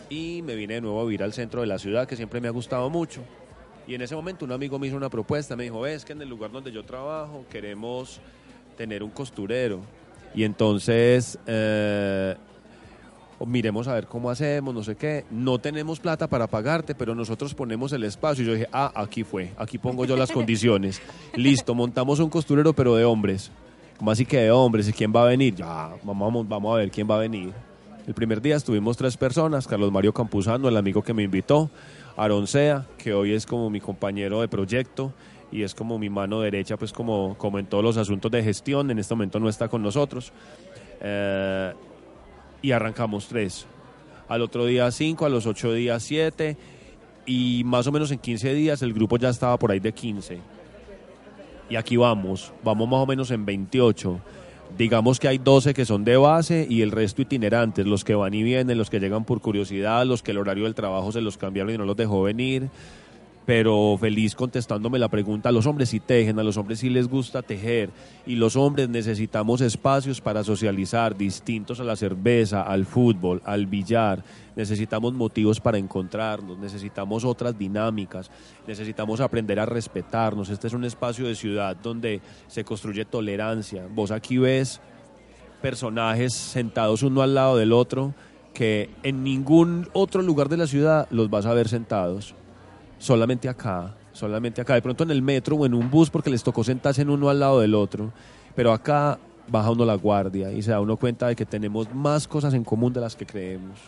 [0.10, 2.48] y me vine de nuevo a vivir al centro de la ciudad que siempre me
[2.48, 3.22] ha gustado mucho.
[3.88, 6.22] Y en ese momento un amigo me hizo una propuesta, me dijo, ves que en
[6.22, 8.20] el lugar donde yo trabajo queremos
[8.78, 9.82] tener un costurero.
[10.34, 12.36] Y entonces eh,
[13.46, 15.26] miremos a ver cómo hacemos, no sé qué.
[15.32, 18.44] No tenemos plata para pagarte, pero nosotros ponemos el espacio.
[18.44, 21.02] Y yo dije, ah, aquí fue, aquí pongo yo las condiciones.
[21.36, 23.52] Listo, montamos un costurero, pero de hombres.
[23.98, 24.88] ¿Cómo así que de hombres?
[24.88, 25.56] ¿Y quién va a venir?
[25.56, 27.52] Ya, vamos, vamos a ver quién va a venir.
[28.08, 31.70] El primer día estuvimos tres personas, Carlos Mario Campuzano, el amigo que me invitó,
[32.18, 35.14] Aaron Sea, que hoy es como mi compañero de proyecto
[35.52, 38.90] y es como mi mano derecha, pues como, como en todos los asuntos de gestión,
[38.90, 40.32] en este momento no está con nosotros.
[41.02, 41.74] Eh,
[42.62, 43.66] y arrancamos tres.
[44.28, 46.58] Al otro día cinco, a los ocho días siete
[47.26, 50.40] y más o menos en 15 días el grupo ya estaba por ahí de 15.
[51.70, 54.20] Y aquí vamos, vamos más o menos en 28.
[54.78, 58.34] Digamos que hay 12 que son de base y el resto itinerantes, los que van
[58.34, 61.38] y vienen, los que llegan por curiosidad, los que el horario del trabajo se los
[61.38, 62.70] cambiaron y no los dejó venir
[63.50, 67.08] pero feliz contestándome la pregunta, a los hombres sí tejen, a los hombres sí les
[67.08, 67.90] gusta tejer
[68.28, 74.24] y los hombres necesitamos espacios para socializar distintos a la cerveza, al fútbol, al billar,
[74.56, 78.30] necesitamos motivos para encontrarnos, necesitamos otras dinámicas,
[78.68, 84.12] necesitamos aprender a respetarnos, este es un espacio de ciudad donde se construye tolerancia, vos
[84.12, 84.80] aquí ves
[85.60, 88.14] personajes sentados uno al lado del otro
[88.54, 92.36] que en ningún otro lugar de la ciudad los vas a ver sentados
[93.00, 94.76] solamente acá, solamente acá.
[94.76, 97.30] De pronto en el metro o en un bus porque les tocó sentarse en uno
[97.30, 98.12] al lado del otro.
[98.56, 102.28] Pero acá baja uno la guardia y se da uno cuenta de que tenemos más
[102.28, 103.80] cosas en común de las que creemos.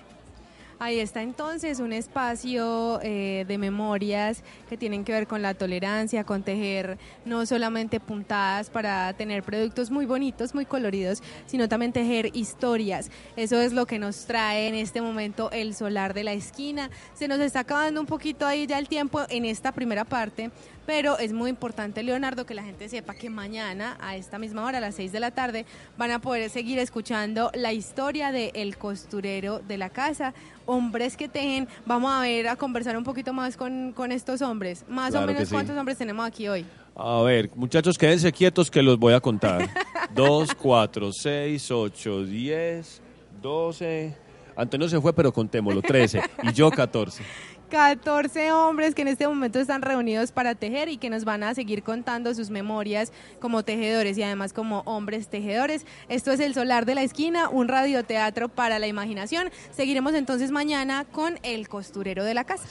[0.84, 6.24] Ahí está entonces un espacio eh, de memorias que tienen que ver con la tolerancia,
[6.24, 12.36] con tejer no solamente puntadas para tener productos muy bonitos, muy coloridos, sino también tejer
[12.36, 13.12] historias.
[13.36, 16.90] Eso es lo que nos trae en este momento el solar de la esquina.
[17.14, 20.50] Se nos está acabando un poquito ahí ya el tiempo en esta primera parte,
[20.88, 24.80] pero es muy importante, Leonardo, que la gente sepa que mañana a esta misma hora,
[24.80, 25.66] a las 6 de la tarde,
[25.96, 30.34] van a poder seguir escuchando la historia de El costurero de la casa,
[30.72, 31.68] hombres que tejen.
[31.86, 34.86] Vamos a ver, a conversar un poquito más con, con estos hombres.
[34.88, 35.54] Más Claro o menos, sí.
[35.54, 36.66] ¿cuántos hombres tenemos aquí hoy?
[36.96, 39.70] A ver, muchachos, quédense quietos que los voy a contar.
[40.14, 43.02] 2, 4, 6, 8, 10,
[43.42, 44.16] 12.
[44.56, 45.82] Antonio se fue, pero contémoslo.
[45.82, 46.22] 13.
[46.44, 47.24] Y yo 14.
[47.72, 51.56] 14 hombres que en este momento están reunidos para tejer y que nos van a
[51.56, 55.86] seguir contando sus memorias como tejedores y además como hombres tejedores.
[56.10, 59.50] Esto es El Solar de la Esquina, un radioteatro para la imaginación.
[59.72, 62.68] Seguiremos entonces mañana con El Costurero de la Casa.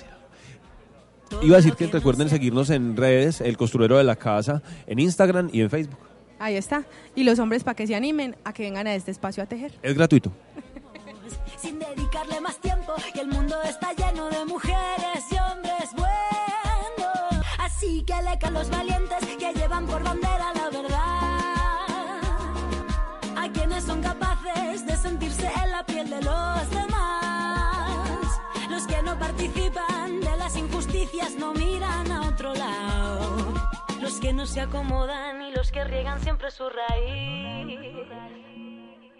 [1.40, 5.48] Iba a decir que recuerden seguirnos en redes, El Costurero de la Casa, en Instagram
[5.50, 6.10] y en Facebook.
[6.38, 6.84] Ahí está.
[7.14, 9.72] Y los hombres para que se animen a que vengan a este espacio a tejer.
[9.82, 10.30] Es gratuito.
[11.60, 17.46] Sin dedicarle más tiempo y el mundo está lleno de mujeres y hombres buenos.
[17.58, 22.20] Así que aleca los valientes que llevan por bandera la verdad.
[23.36, 28.40] A quienes son capaces de sentirse en la piel de los demás.
[28.70, 33.52] Los que no participan de las injusticias no miran a otro lado.
[34.00, 38.49] Los que no se acomodan y los que riegan siempre su raíz.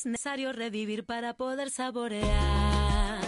[0.00, 3.20] Es necesario revivir para poder saborear.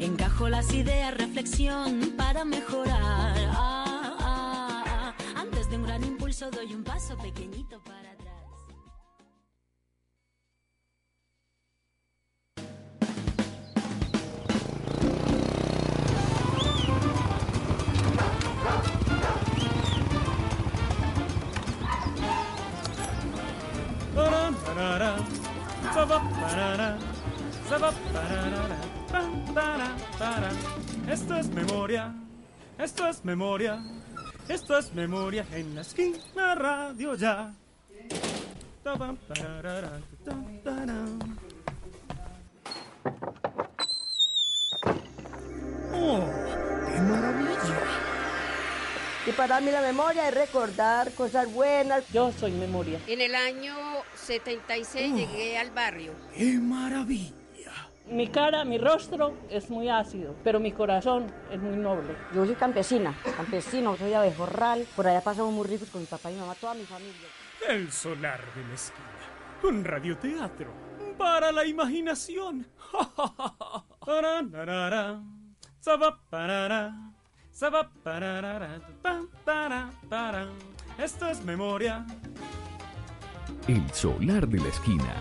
[0.00, 3.36] Encajo las ideas, reflexión para mejorar.
[3.50, 5.14] Ah, ah, ah.
[5.36, 8.32] Antes de un gran impulso doy un paso pequeñito para atrás.
[24.14, 25.16] Parán, parará,
[31.08, 32.14] Esto es memoria,
[32.78, 33.78] Esto es memoria,
[34.48, 37.52] esto es memoria en la esquina radio ya.
[45.94, 46.24] ¡Oh,
[46.88, 47.80] qué maravilla!
[49.26, 52.02] Y para mí la memoria es recordar cosas buenas.
[52.12, 52.98] Yo soy memoria.
[53.06, 53.81] En el año
[54.22, 56.12] 76 llegué al barrio.
[56.36, 57.34] ¡Qué maravilla!
[58.06, 62.14] Mi cara, mi rostro es muy ácido, pero mi corazón es muy noble.
[62.34, 64.86] Yo soy campesina, campesino, soy abejorral.
[64.96, 67.14] Por allá pasamos muy ricos con mi papá y mi mamá, toda mi familia.
[67.68, 69.06] El solar de la esquina.
[69.62, 70.72] Un radioteatro
[71.16, 72.66] para la imaginación.
[80.98, 82.04] Esto es memoria.
[83.68, 85.14] El solar de la esquina.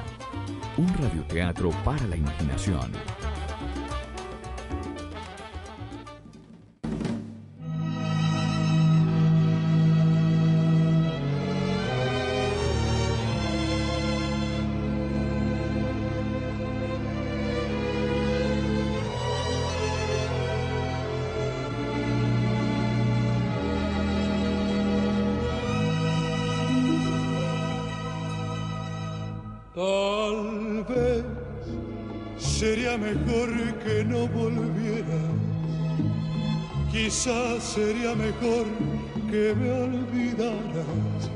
[0.75, 2.91] Un radioteatro para la imaginación.
[37.23, 38.65] Quizás sería mejor
[39.29, 41.29] que me olvidaras.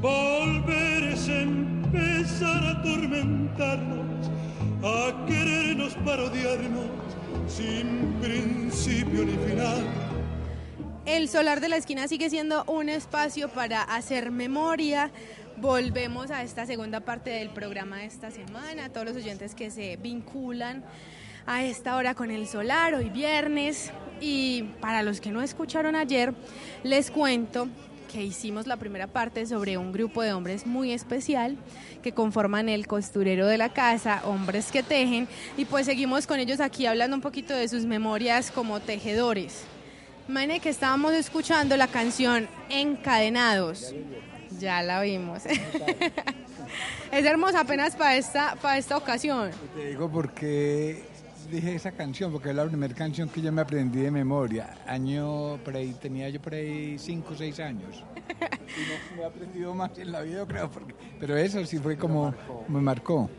[0.00, 4.30] Volver es empezar a atormentarnos,
[4.82, 6.88] a querernos para odiarnos
[7.48, 9.84] sin principio ni final.
[11.04, 15.10] El solar de la esquina sigue siendo un espacio para hacer memoria.
[15.58, 18.88] Volvemos a esta segunda parte del programa de esta semana.
[18.88, 20.82] Todos los oyentes que se vinculan
[21.46, 23.92] a esta hora con el solar, hoy viernes.
[24.20, 26.34] Y para los que no escucharon ayer,
[26.82, 27.68] les cuento
[28.12, 31.56] que hicimos la primera parte sobre un grupo de hombres muy especial
[32.02, 36.60] que conforman el costurero de la casa, hombres que tejen, y pues seguimos con ellos
[36.60, 39.64] aquí hablando un poquito de sus memorias como tejedores.
[40.28, 43.94] Mane, que estábamos escuchando la canción Encadenados.
[44.58, 45.44] Ya la vimos.
[47.12, 49.50] es hermosa apenas para esta, para esta ocasión.
[49.74, 51.04] Te digo porque
[51.50, 54.74] dije esa canción, porque es la primera canción que yo me aprendí de memoria.
[54.86, 58.02] Año, por ahí, tenía yo por ahí 5 o 6 años.
[58.28, 61.96] Y no, no he aprendido más en la vida, creo, porque- pero eso sí fue
[61.96, 62.34] como
[62.68, 63.30] me marcó.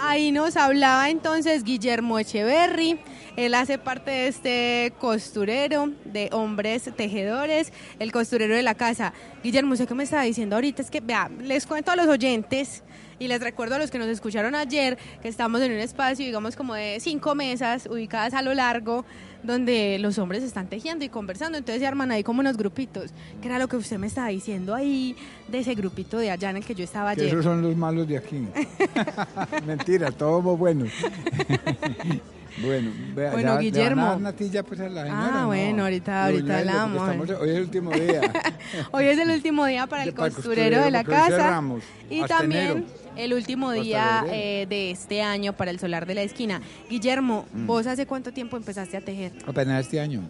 [0.00, 3.00] Ahí nos hablaba entonces Guillermo Echeverry.
[3.36, 9.12] Él hace parte de este costurero de hombres tejedores, el costurero de la casa.
[9.42, 12.84] Guillermo, sé que me estaba diciendo ahorita es que, vea, les cuento a los oyentes
[13.18, 16.54] y les recuerdo a los que nos escucharon ayer que estamos en un espacio, digamos,
[16.56, 19.04] como de cinco mesas ubicadas a lo largo,
[19.42, 21.58] donde los hombres están tejiendo y conversando.
[21.58, 24.74] Entonces se arman ahí como unos grupitos, que era lo que usted me estaba diciendo
[24.74, 25.16] ahí,
[25.48, 27.32] de ese grupito de allá en el que yo estaba Que ayer.
[27.34, 28.46] esos son los malos de aquí.
[29.66, 30.90] Mentira, todos buenos.
[32.62, 34.02] bueno, vea, Bueno, ya- Guillermo.
[34.02, 35.46] van a dar natilla, pues, a la señora, Ah, ¿no?
[35.46, 37.02] bueno, ahorita- Lo ahorita que hablamos.
[37.10, 38.20] estamos- hoy es el último día.
[38.92, 42.22] Hoy es el último día para el Para el costurero de la casa cerramos, y
[42.24, 42.86] también enero.
[43.18, 46.62] El último día eh, de este año para el solar de la esquina.
[46.88, 47.66] Guillermo, Mm.
[47.66, 49.32] ¿vos hace cuánto tiempo empezaste a tejer?
[49.46, 50.22] Apenas este año.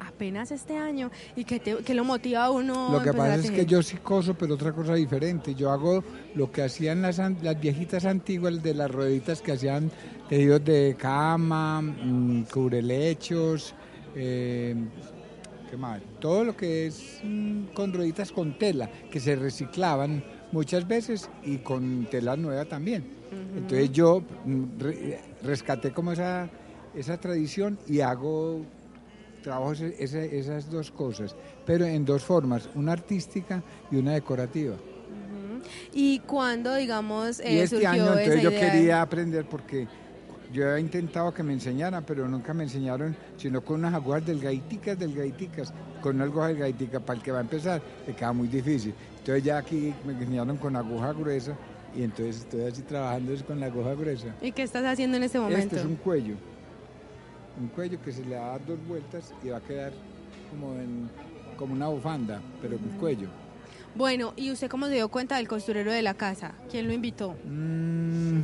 [0.00, 1.10] Apenas este año.
[1.34, 3.82] ¿Y qué, te- qué lo motiva a uno Lo que a pasa es que yo
[3.82, 5.54] sí coso, pero otra cosa diferente.
[5.54, 6.04] Yo hago
[6.34, 9.90] lo que hacían las, las viejitas antiguas de las rueditas que hacían
[10.28, 13.74] tejidos de cama, mm, cubrelechos,
[14.14, 14.74] eh,
[15.70, 16.00] ¿qué más?
[16.20, 21.58] Todo lo que es mm, con rueditas con tela, que se reciclaban muchas veces y
[21.58, 23.04] con tela nueva también.
[23.56, 26.48] Entonces yo mm, re- rescaté como esa,
[26.94, 28.60] esa tradición y hago
[29.42, 31.34] trabajo ese- esas dos cosas,
[31.66, 34.76] pero en dos formas, una artística y una decorativa.
[35.92, 38.60] ¿Y cuándo, digamos, y eh, este surgió año esa entonces yo idea?
[38.60, 39.86] quería aprender porque
[40.52, 44.98] yo he intentado que me enseñaran, pero nunca me enseñaron, sino con unas agujas delgaditicas,
[44.98, 48.92] delgaditicas, con aguja delgaditica para el que va a empezar, le queda muy difícil.
[49.22, 51.56] Entonces ya aquí me enseñaron con aguja gruesa
[51.96, 54.34] y entonces estoy así trabajando con la aguja gruesa.
[54.42, 55.60] ¿Y qué estás haciendo en este momento?
[55.60, 56.34] Este es un cuello.
[57.60, 59.92] Un cuello que se le da dos vueltas y va a quedar
[60.50, 61.08] como, en,
[61.56, 63.28] como una bufanda, pero con cuello.
[63.94, 66.54] Bueno, ¿y usted cómo se dio cuenta del costurero de la casa?
[66.68, 67.36] ¿Quién lo invitó?
[67.44, 68.40] Mm,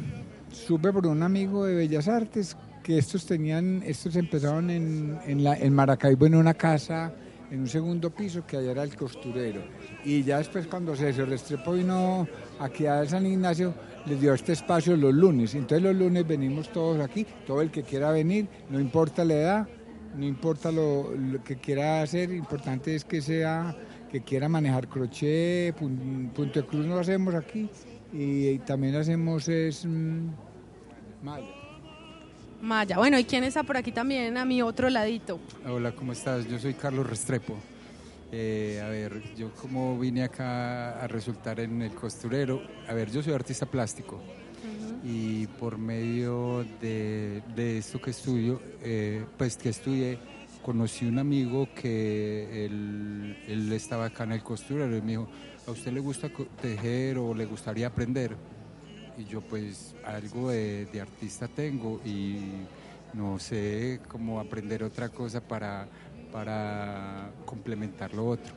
[0.53, 5.57] supe por un amigo de Bellas Artes que estos tenían, estos empezaron en, en, la,
[5.57, 7.12] en Maracaibo en una casa,
[7.51, 9.62] en un segundo piso, que allá era el costurero.
[10.05, 12.26] Y ya después cuando se Restrepo vino
[12.61, 13.74] aquí a San Ignacio,
[14.07, 15.55] les dio este espacio los lunes.
[15.55, 19.68] Entonces los lunes venimos todos aquí, todo el que quiera venir, no importa la edad,
[20.16, 21.11] no importa lo,
[21.44, 23.76] que quiera hacer, importante es que sea,
[24.11, 27.68] que quiera manejar crochet, pun- punto de cruz lo hacemos aquí
[28.12, 30.28] y, también hacemos es mm,
[31.22, 31.57] malla.
[32.61, 32.96] Maya.
[32.96, 35.38] Bueno, ¿y quién está por aquí también a mi otro ladito?
[35.66, 36.46] Hola, ¿cómo estás?
[36.48, 37.56] Yo soy Carlos Restrepo.
[38.30, 43.22] Eh, a ver, yo como vine acá a resultar en el costurero, a ver, yo
[43.22, 44.20] soy artista plástico
[45.02, 50.18] y por medio de, de esto que estudio, eh, pues que estudié,
[50.62, 55.28] conocí un amigo que él, él estaba acá en el costurero y me dijo,
[55.66, 56.28] ¿a usted le gusta
[56.61, 58.36] tejer o le gustaría aprender?
[59.19, 62.39] Y yo pues algo de, de artista tengo y
[63.14, 65.89] no sé cómo aprender otra cosa para,
[66.33, 68.55] para complementar lo otro.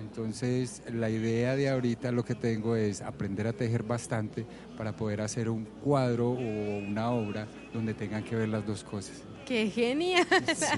[0.00, 4.46] Entonces la idea de ahorita lo que tengo es aprender a tejer bastante
[4.76, 9.22] para poder hacer un cuadro o una obra donde tengan que ver las dos cosas.
[9.46, 10.26] ¡Qué genial!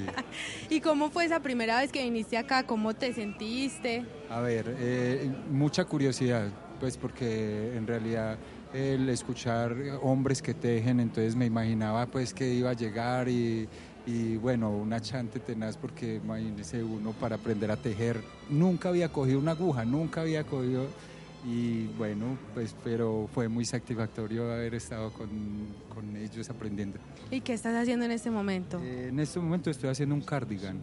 [0.70, 2.64] ¿Y cómo fue esa primera vez que viniste acá?
[2.64, 4.04] ¿Cómo te sentiste?
[4.30, 6.48] A ver, eh, mucha curiosidad,
[6.78, 8.38] pues porque en realidad
[8.72, 13.68] el escuchar hombres que tejen, entonces me imaginaba pues que iba a llegar y,
[14.06, 19.38] y, bueno, una chante tenaz porque imagínese uno para aprender a tejer, nunca había cogido
[19.38, 20.86] una aguja, nunca había cogido
[21.44, 25.28] y bueno, pues pero fue muy satisfactorio haber estado con,
[25.94, 26.98] con ellos aprendiendo.
[27.30, 28.78] ¿Y qué estás haciendo en este momento?
[28.82, 30.80] Eh, en este momento estoy haciendo un cardigan,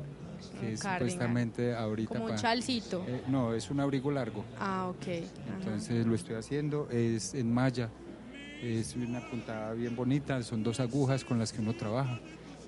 [0.60, 3.04] que es supuestamente ahorita Como un pa- chalcito.
[3.08, 4.44] eh, no, es un abrigo largo.
[4.60, 5.08] Ah, ok.
[5.08, 5.58] Ajá.
[5.60, 7.90] Entonces lo estoy haciendo, es en malla,
[8.62, 12.20] es una puntada bien bonita, son dos agujas con las que uno trabaja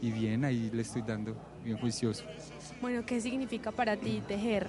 [0.01, 2.23] y bien ahí le estoy dando, bien juicioso.
[2.81, 4.67] Bueno, ¿qué significa para ti tejer?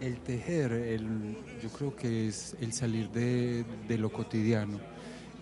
[0.00, 4.78] El tejer, el- yo creo que es el salir de, de lo cotidiano,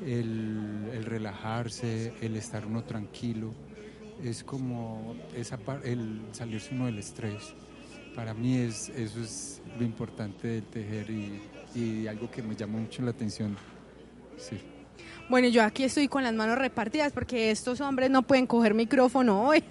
[0.05, 3.53] el, el relajarse, el estar uno tranquilo,
[4.23, 7.55] es como esa el salirse uno del estrés.
[8.15, 11.41] Para mí es, eso es lo importante del tejer y,
[11.75, 13.57] y algo que me llama mucho la atención.
[14.37, 14.59] Sí.
[15.29, 19.49] Bueno, yo aquí estoy con las manos repartidas porque estos hombres no pueden coger micrófono
[19.49, 19.65] hoy.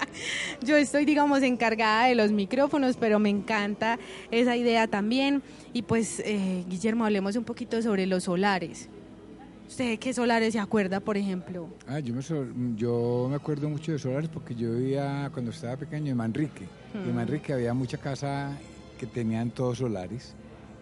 [0.62, 3.98] yo estoy, digamos, encargada de los micrófonos, pero me encanta
[4.30, 5.42] esa idea también.
[5.74, 8.88] Y pues, eh, Guillermo, hablemos un poquito sobre los solares.
[9.68, 11.68] ¿Usted de qué solares se acuerda, por ejemplo?
[11.88, 12.22] Ah, yo me,
[12.76, 16.66] yo me acuerdo mucho de solares porque yo vivía cuando estaba pequeño en Manrique.
[16.94, 17.16] Y en Mm.
[17.16, 18.56] Manrique había mucha casa
[18.98, 20.34] que tenían todos solares.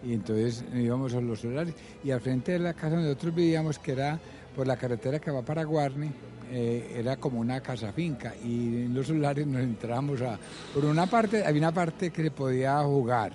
[0.05, 1.73] Y entonces íbamos a los solares.
[2.03, 4.19] Y al frente de la casa donde nosotros vivíamos, que era
[4.55, 6.11] por la carretera que va para Guarne,
[6.51, 8.35] eh, era como una casa finca.
[8.43, 10.37] Y en los solares nos entrábamos a.
[10.75, 13.33] Por una parte, había una parte que se podía jugar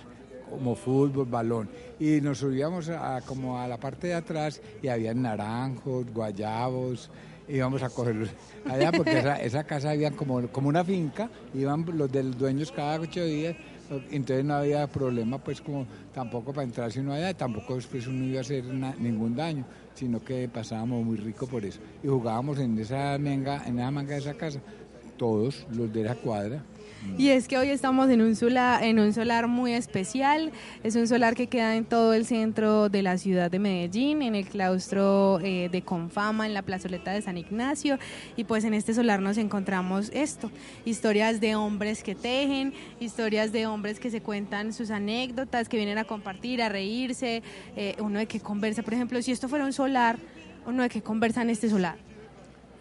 [0.50, 1.68] como fútbol, balón.
[1.98, 7.10] Y nos subíamos a, como a la parte de atrás y había naranjos, guayabos,
[7.48, 8.30] íbamos a cogerlos
[8.64, 13.24] allá porque esa, casa había como, como una finca, iban los del dueños cada ocho
[13.24, 13.56] días,
[14.10, 18.24] entonces no había problema pues como tampoco para entrar si uno allá, tampoco después uno
[18.24, 21.80] iba a hacer ningún daño, sino que pasábamos muy rico por eso.
[22.02, 24.60] Y jugábamos en esa manga, en esa manga de esa casa,
[25.16, 26.62] todos los de la cuadra.
[27.18, 30.52] Y es que hoy estamos en un, solar, en un solar muy especial.
[30.82, 34.34] Es un solar que queda en todo el centro de la ciudad de Medellín, en
[34.34, 37.98] el claustro eh, de Confama, en la plazoleta de San Ignacio.
[38.36, 40.50] Y pues en este solar nos encontramos esto,
[40.84, 45.98] historias de hombres que tejen, historias de hombres que se cuentan sus anécdotas, que vienen
[45.98, 47.42] a compartir, a reírse,
[47.76, 48.82] eh, uno de que conversa.
[48.82, 50.18] Por ejemplo, si esto fuera un solar,
[50.66, 52.09] uno de que conversa en este solar.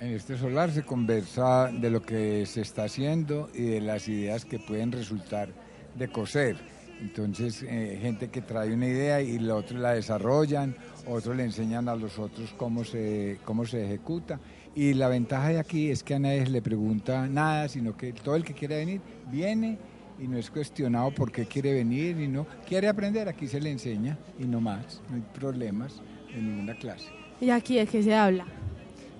[0.02, 4.46] En este solar se conversa de lo que se está haciendo y de las ideas
[4.46, 5.50] que pueden resultar
[5.94, 6.56] de coser.
[7.02, 10.74] Entonces, eh, gente que trae una idea y los otros la desarrollan,
[11.06, 14.40] otros le enseñan a los otros cómo se, cómo se ejecuta.
[14.74, 18.38] Y la ventaja de aquí es que a nadie le pregunta nada, sino que todo
[18.38, 19.78] el que quiere venir viene
[20.18, 23.70] y no es cuestionado por qué quiere venir y no quiere aprender, aquí se le
[23.70, 26.02] enseña y no más, no hay problemas
[26.34, 27.10] de ninguna clase.
[27.42, 28.46] ¿Y aquí de qué se habla?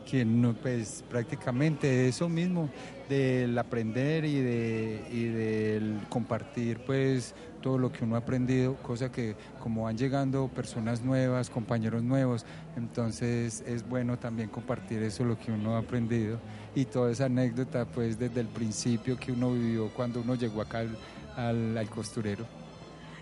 [0.10, 2.70] Que no, pues prácticamente eso mismo,
[3.08, 9.12] del aprender y, de, y del compartir pues todo lo que uno ha aprendido, cosa
[9.12, 12.46] que como van llegando personas nuevas, compañeros nuevos,
[12.78, 16.40] entonces es bueno también compartir eso lo que uno ha aprendido
[16.76, 20.80] y toda esa anécdota pues desde el principio que uno vivió cuando uno llegó acá
[21.36, 22.59] al- al costurero.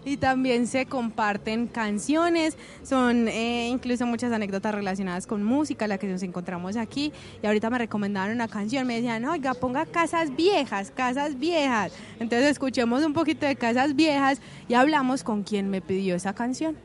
[0.08, 6.08] Y también se comparten canciones, son eh, incluso muchas anécdotas relacionadas con música, la que
[6.08, 7.12] nos encontramos aquí.
[7.44, 11.92] Y ahorita me recomendaron una canción, me decían, oiga, ponga casas viejas, casas viejas.
[12.22, 14.40] Entonces escuchemos un poquito de casas viejas
[14.70, 16.78] y hablamos con quien me pidió esa canción.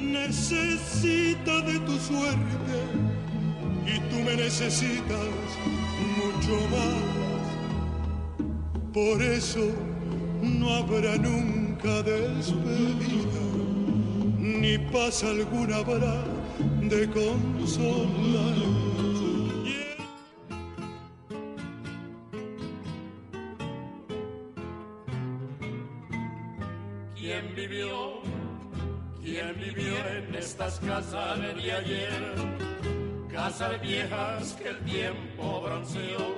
[0.00, 2.76] necesita de tu suerte
[3.84, 5.28] y tú me necesitas
[6.16, 7.20] mucho más.
[8.94, 9.89] Por eso
[10.42, 13.40] no habrá nunca despedida,
[14.38, 16.24] ni paz alguna habrá
[16.82, 18.56] de consolar.
[27.14, 28.20] ¿Quién vivió?
[29.22, 32.34] ¿Quién vivió en estas casas de ayer?
[33.30, 36.34] Casas viejas que el tiempo bronceó,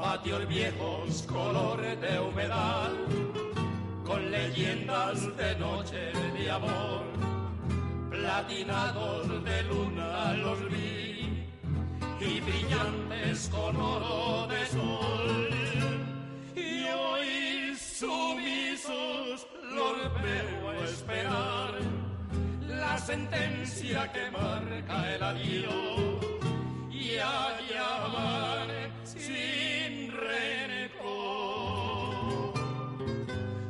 [0.00, 2.90] patios viejos colores de humedad,
[4.04, 7.04] con leyendas de noche de amor,
[8.10, 11.46] platinados de luna los vi
[12.20, 15.48] y brillantes con oro de sol.
[16.54, 21.74] Y hoy sumisos los veo esperar
[22.68, 26.26] la sentencia que marca el adiós
[26.90, 28.77] y a llamar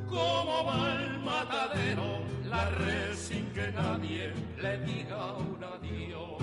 [0.08, 6.42] Como va al matadero la red sin que nadie le diga un adiós.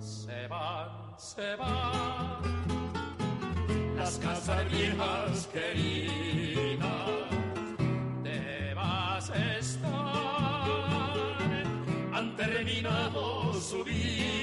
[0.00, 2.42] Se van, se van
[3.96, 7.10] las casas viejas queridas.
[8.22, 10.64] Te vas a estar,
[12.12, 14.37] han terminado su vida.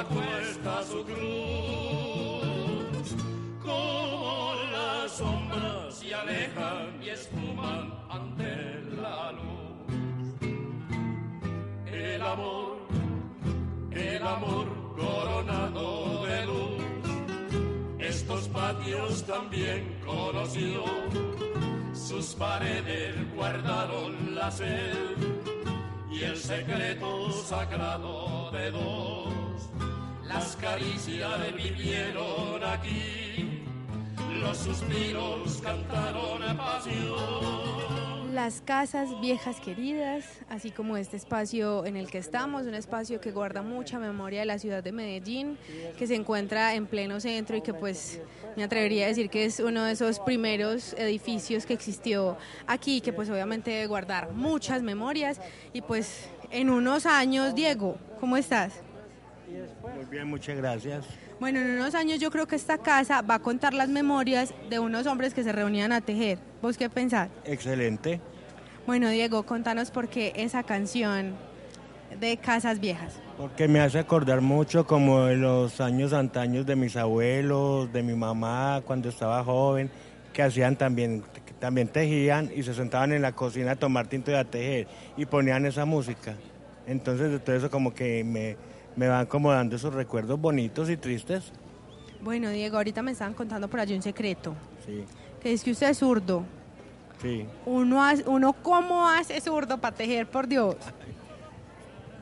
[0.00, 1.16] Llevando a cuesta su cruz.
[3.62, 9.40] Como las sombras se alejan y esfuman ante la luz.
[11.86, 12.78] El amor,
[13.90, 16.84] el amor coronado de luz.
[17.98, 20.84] Estos patios también conoció,
[21.92, 25.16] sus paredes guardaron la sed
[26.10, 29.39] y el secreto sagrado de dos.
[30.32, 33.64] Las caricias vivieron aquí,
[34.40, 38.32] los suspiros cantaron pasión.
[38.32, 43.32] Las casas viejas queridas, así como este espacio en el que estamos, un espacio que
[43.32, 45.58] guarda mucha memoria de la ciudad de Medellín,
[45.98, 48.20] que se encuentra en pleno centro y que pues
[48.56, 53.12] me atrevería a decir que es uno de esos primeros edificios que existió aquí, que
[53.12, 55.40] pues obviamente debe guardar muchas memorias
[55.72, 58.80] y pues en unos años, Diego, ¿cómo estás?
[59.94, 61.04] Muy bien, muchas gracias.
[61.38, 64.78] Bueno, en unos años yo creo que esta casa va a contar las memorias de
[64.78, 66.38] unos hombres que se reunían a tejer.
[66.62, 67.28] ¿Vos qué pensás?
[67.44, 68.20] Excelente.
[68.86, 71.34] Bueno, Diego, contanos por qué esa canción
[72.18, 73.14] de Casas Viejas.
[73.38, 78.14] Porque me hace acordar mucho como de los años antaños de mis abuelos, de mi
[78.14, 79.90] mamá cuando estaba joven,
[80.32, 84.30] que hacían también, que también tejían y se sentaban en la cocina a tomar tinto
[84.30, 84.86] y a tejer
[85.16, 86.34] y ponían esa música.
[86.86, 88.56] Entonces de todo eso como que me,
[88.96, 91.52] me van como dando esos recuerdos bonitos y tristes.
[92.22, 95.04] Bueno, Diego, ahorita me estaban contando por allí un secreto, Sí,
[95.40, 96.44] que es que usted es zurdo.
[97.22, 97.46] sí.
[97.66, 100.76] Uno, hace- uno ¿cómo hace zurdo para tejer, por Dios?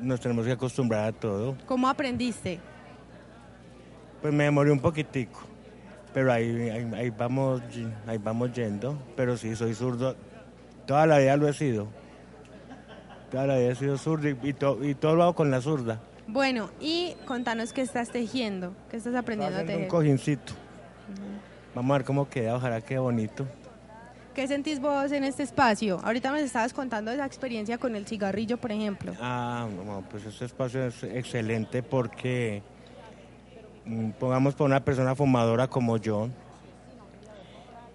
[0.00, 1.56] Nos tenemos que acostumbrar a todo.
[1.66, 2.60] ¿Cómo aprendiste?
[4.22, 5.40] Pues me demoré un poquitico,
[6.14, 7.60] pero ahí, ahí, ahí vamos,
[8.06, 8.96] ahí vamos yendo.
[9.16, 10.14] Pero sí, soy zurdo.
[10.86, 11.88] Toda la vida lo he sido.
[13.30, 15.60] Toda la vida he sido zurdo y, y to- y todo lo hago con la
[15.60, 16.00] zurda.
[16.28, 19.88] Bueno, y contanos qué estás tejiendo, qué estás aprendiendo a Haciendo un tejer.
[19.88, 20.52] cojincito.
[21.74, 23.46] Vamos a ver cómo queda, ojalá quede bonito.
[24.34, 25.98] ¿Qué sentís vos en este espacio?
[26.04, 29.14] Ahorita me estabas contando esa experiencia con el cigarrillo, por ejemplo.
[29.20, 32.62] Ah, no, pues este espacio es excelente porque,
[33.86, 36.28] mm, pongamos para una persona fumadora como yo,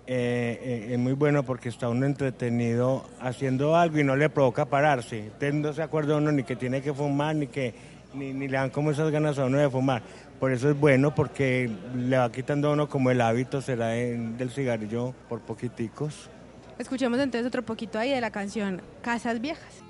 [0.05, 4.65] eh, eh, es muy bueno porque está uno entretenido haciendo algo y no le provoca
[4.65, 5.27] pararse.
[5.29, 8.57] Usted no se acuerda uno ni que tiene que fumar, ni que ni, ni le
[8.57, 10.01] dan como esas ganas a uno de fumar.
[10.39, 14.17] Por eso es bueno porque le va quitando a uno como el hábito será de-
[14.37, 16.29] del cigarrillo por poquiticos.
[16.77, 19.83] Escuchemos entonces otro poquito ahí de la canción Casas Viejas.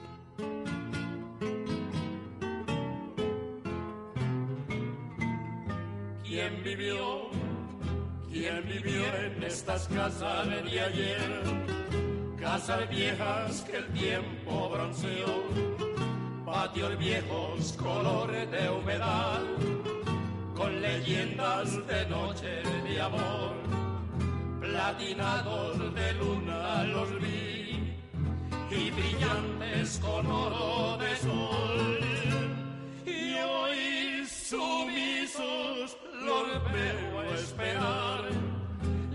[6.24, 7.30] ¿Quién vivió?
[8.32, 11.44] ¿Quién vivió en estas casas de ayer?
[12.40, 15.44] Casas viejas que el tiempo bronceó,
[16.54, 19.42] patios viejos colores de humedad,
[20.56, 23.54] con leyendas de noche de amor,
[24.62, 27.98] platinados de luna los vi
[28.70, 32.00] y brillantes con oro de sol.
[33.04, 38.22] Y hoy sumisos los veo esperar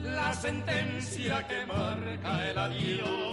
[0.02, 3.27] la sentencia que marca el adiós.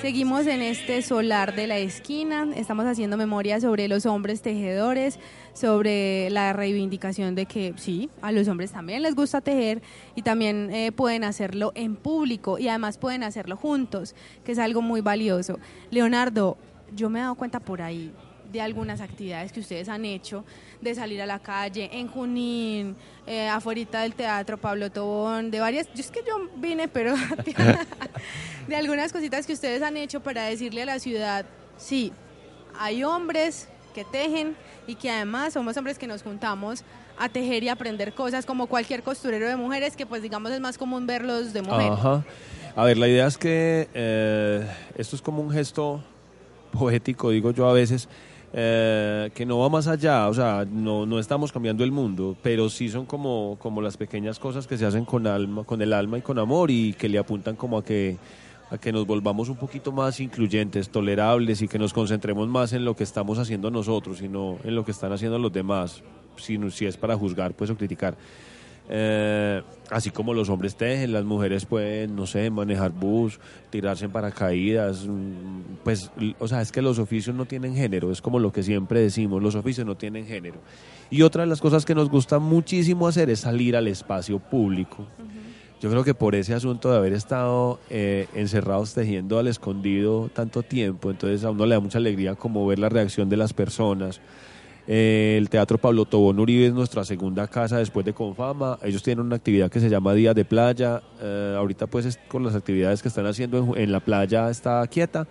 [0.00, 5.18] Seguimos en este solar de la esquina, estamos haciendo memoria sobre los hombres tejedores,
[5.52, 9.82] sobre la reivindicación de que sí, a los hombres también les gusta tejer
[10.14, 14.80] y también eh, pueden hacerlo en público y además pueden hacerlo juntos, que es algo
[14.80, 15.58] muy valioso.
[15.90, 16.56] Leonardo,
[16.96, 18.10] yo me he dado cuenta por ahí
[18.50, 20.44] de algunas actividades que ustedes han hecho,
[20.80, 22.96] de salir a la calle en Junín,
[23.26, 27.14] eh, afuera del teatro Pablo Tobón, de varias, yo es que yo vine, pero
[28.68, 31.46] de algunas cositas que ustedes han hecho para decirle a la ciudad,
[31.76, 32.12] sí,
[32.78, 36.84] hay hombres que tejen y que además somos hombres que nos juntamos
[37.18, 40.78] a tejer y aprender cosas como cualquier costurero de mujeres que pues digamos es más
[40.78, 41.92] común verlos de mujeres.
[41.92, 42.24] Ajá.
[42.76, 46.02] A ver, la idea es que eh, esto es como un gesto
[46.72, 48.08] poético, digo yo a veces,
[48.52, 52.68] eh, que no va más allá, o sea, no, no estamos cambiando el mundo, pero
[52.68, 56.18] sí son como, como las pequeñas cosas que se hacen con, alma, con el alma
[56.18, 58.16] y con amor y que le apuntan como a que,
[58.70, 62.84] a que nos volvamos un poquito más incluyentes, tolerables y que nos concentremos más en
[62.84, 66.02] lo que estamos haciendo nosotros y no en lo que están haciendo los demás,
[66.36, 68.16] si, si es para juzgar pues o criticar.
[68.92, 73.38] Eh, así como los hombres tejen, las mujeres pueden, no sé, manejar bus,
[73.70, 76.10] tirarse en paracaídas, mm, pues,
[76.40, 79.40] o sea, es que los oficios no tienen género, es como lo que siempre decimos,
[79.40, 80.58] los oficios no tienen género.
[81.08, 85.06] Y otra de las cosas que nos gusta muchísimo hacer es salir al espacio público.
[85.80, 90.64] Yo creo que por ese asunto de haber estado eh, encerrados tejiendo al escondido tanto
[90.64, 94.20] tiempo, entonces a uno le da mucha alegría como ver la reacción de las personas.
[94.92, 98.76] El Teatro Pablo Tobón Uribe es nuestra segunda casa después de Confama.
[98.82, 101.00] Ellos tienen una actividad que se llama Día de Playa.
[101.22, 105.28] Eh, ahorita pues es- con las actividades que están haciendo en, la playa está quieta.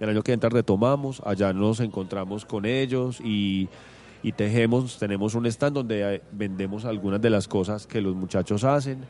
[0.00, 1.20] El año que entra retomamos.
[1.26, 3.68] Allá nos encontramos con ellos y,
[4.22, 4.98] y tejemos.
[4.98, 9.00] Tenemos un stand donde eh, vendemos algunas de las cosas que los muchachos hacen.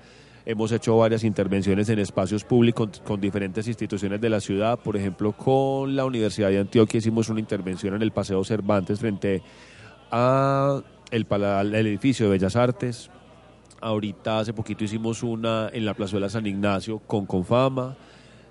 [0.44, 4.80] Hemos hecho varias intervenciones en espacios públicos con diferentes instituciones de la ciudad.
[4.80, 9.44] Por ejemplo, con la Universidad de Antioquia hicimos una intervención en el Paseo Cervantes frente
[10.12, 11.26] a el,
[11.74, 13.10] el edificio de Bellas Artes.
[13.80, 17.96] Ahorita hace poquito hicimos una en la plazuela San Ignacio con Confama.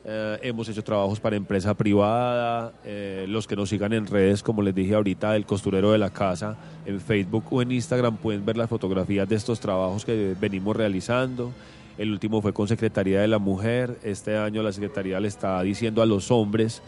[0.03, 2.73] Eh, hemos hecho trabajos para empresa privada.
[2.83, 6.09] eh, los que nos sigan en redes, como les dije ahorita, del costurero de la
[6.09, 10.75] casa, en Facebook o en Instagram pueden ver las fotografías de estos trabajos que venimos
[10.75, 11.51] realizando.
[11.97, 13.99] El último fue con Secretaría de la Mujer.
[14.03, 16.81] Este año la Secretaría le está diciendo a los hombres,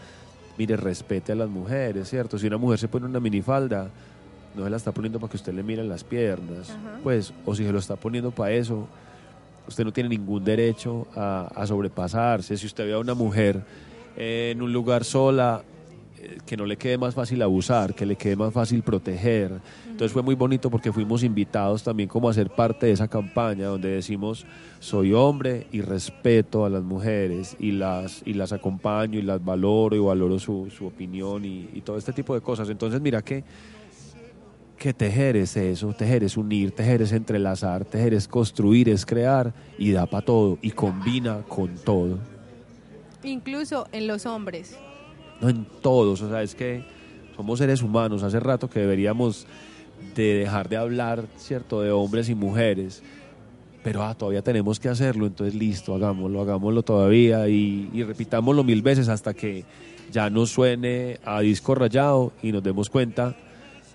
[0.58, 2.36] mire, respete a las mujeres, ¿cierto?
[2.36, 3.90] Si una mujer se pone una minifalda,
[4.54, 7.00] no se la está poniendo para que usted le mire las piernas, Ajá.
[7.02, 8.86] pues, o si se lo está poniendo para eso,
[9.66, 12.56] usted no tiene ningún derecho a, a sobrepasarse.
[12.56, 13.62] Si usted ve a una mujer
[14.16, 15.62] eh, en un lugar sola,
[16.20, 19.60] eh, que no le quede más fácil abusar, que le quede más fácil proteger.
[19.84, 23.66] Entonces fue muy bonito porque fuimos invitados también como a ser parte de esa campaña
[23.66, 24.44] donde decimos
[24.80, 29.96] soy hombre y respeto a las mujeres y las, y las acompaño y las valoro
[29.96, 32.68] y valoro su, su opinión y, y todo este tipo de cosas.
[32.68, 33.44] Entonces mira que
[34.78, 39.52] que tejer es eso, tejer es unir, tejer es entrelazar, tejer es construir, es crear
[39.78, 42.18] y da para todo y combina con todo.
[43.22, 44.76] Incluso en los hombres.
[45.40, 46.84] No en todos, o sea, es que
[47.36, 49.46] somos seres humanos, hace rato que deberíamos
[50.14, 53.02] de dejar de hablar, ¿cierto?, de hombres y mujeres,
[53.82, 58.82] pero ah, todavía tenemos que hacerlo, entonces listo, hagámoslo, hagámoslo todavía y, y repitámoslo mil
[58.82, 59.64] veces hasta que
[60.12, 63.36] ya nos suene a disco rayado y nos demos cuenta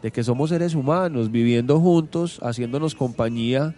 [0.02, 3.76] de que somos seres humanos viviendo juntos, haciéndonos compañía,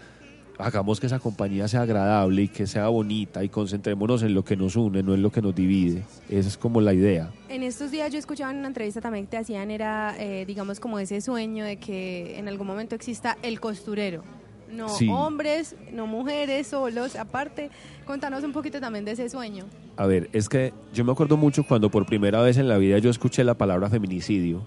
[0.58, 4.56] hagamos que esa compañía sea agradable y que sea bonita y concentrémonos en lo que
[4.56, 6.04] nos une, no en lo que nos divide.
[6.30, 7.32] Esa es como la idea.
[7.50, 10.80] En estos días yo escuchaba en una entrevista también que te hacían, era, eh, digamos,
[10.80, 14.24] como ese sueño de que en algún momento exista el costurero.
[14.72, 15.10] No Sí.
[15.10, 17.18] hombres, no mujeres solos.
[17.18, 17.70] Aparte,
[18.06, 19.66] contanos un poquito también de ese sueño.
[19.98, 22.98] A ver, es que yo me acuerdo mucho cuando por primera vez en la vida
[23.00, 24.62] yo escuché la palabra feminicidio.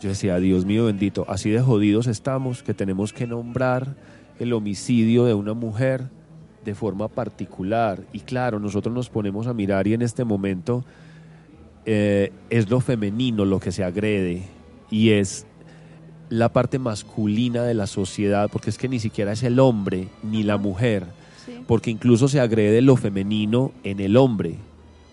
[0.00, 3.96] Yo decía, Dios mío bendito, así de jodidos estamos que tenemos que nombrar
[4.38, 6.08] el homicidio de una mujer
[6.64, 8.02] de forma particular.
[8.12, 10.84] Y claro, nosotros nos ponemos a mirar y en este momento
[11.84, 14.42] eh, es lo femenino lo que se agrede
[14.90, 15.46] y es
[16.28, 20.42] la parte masculina de la sociedad, porque es que ni siquiera es el hombre ni
[20.42, 21.04] la mujer,
[21.66, 24.56] porque incluso se agrede lo femenino en el hombre,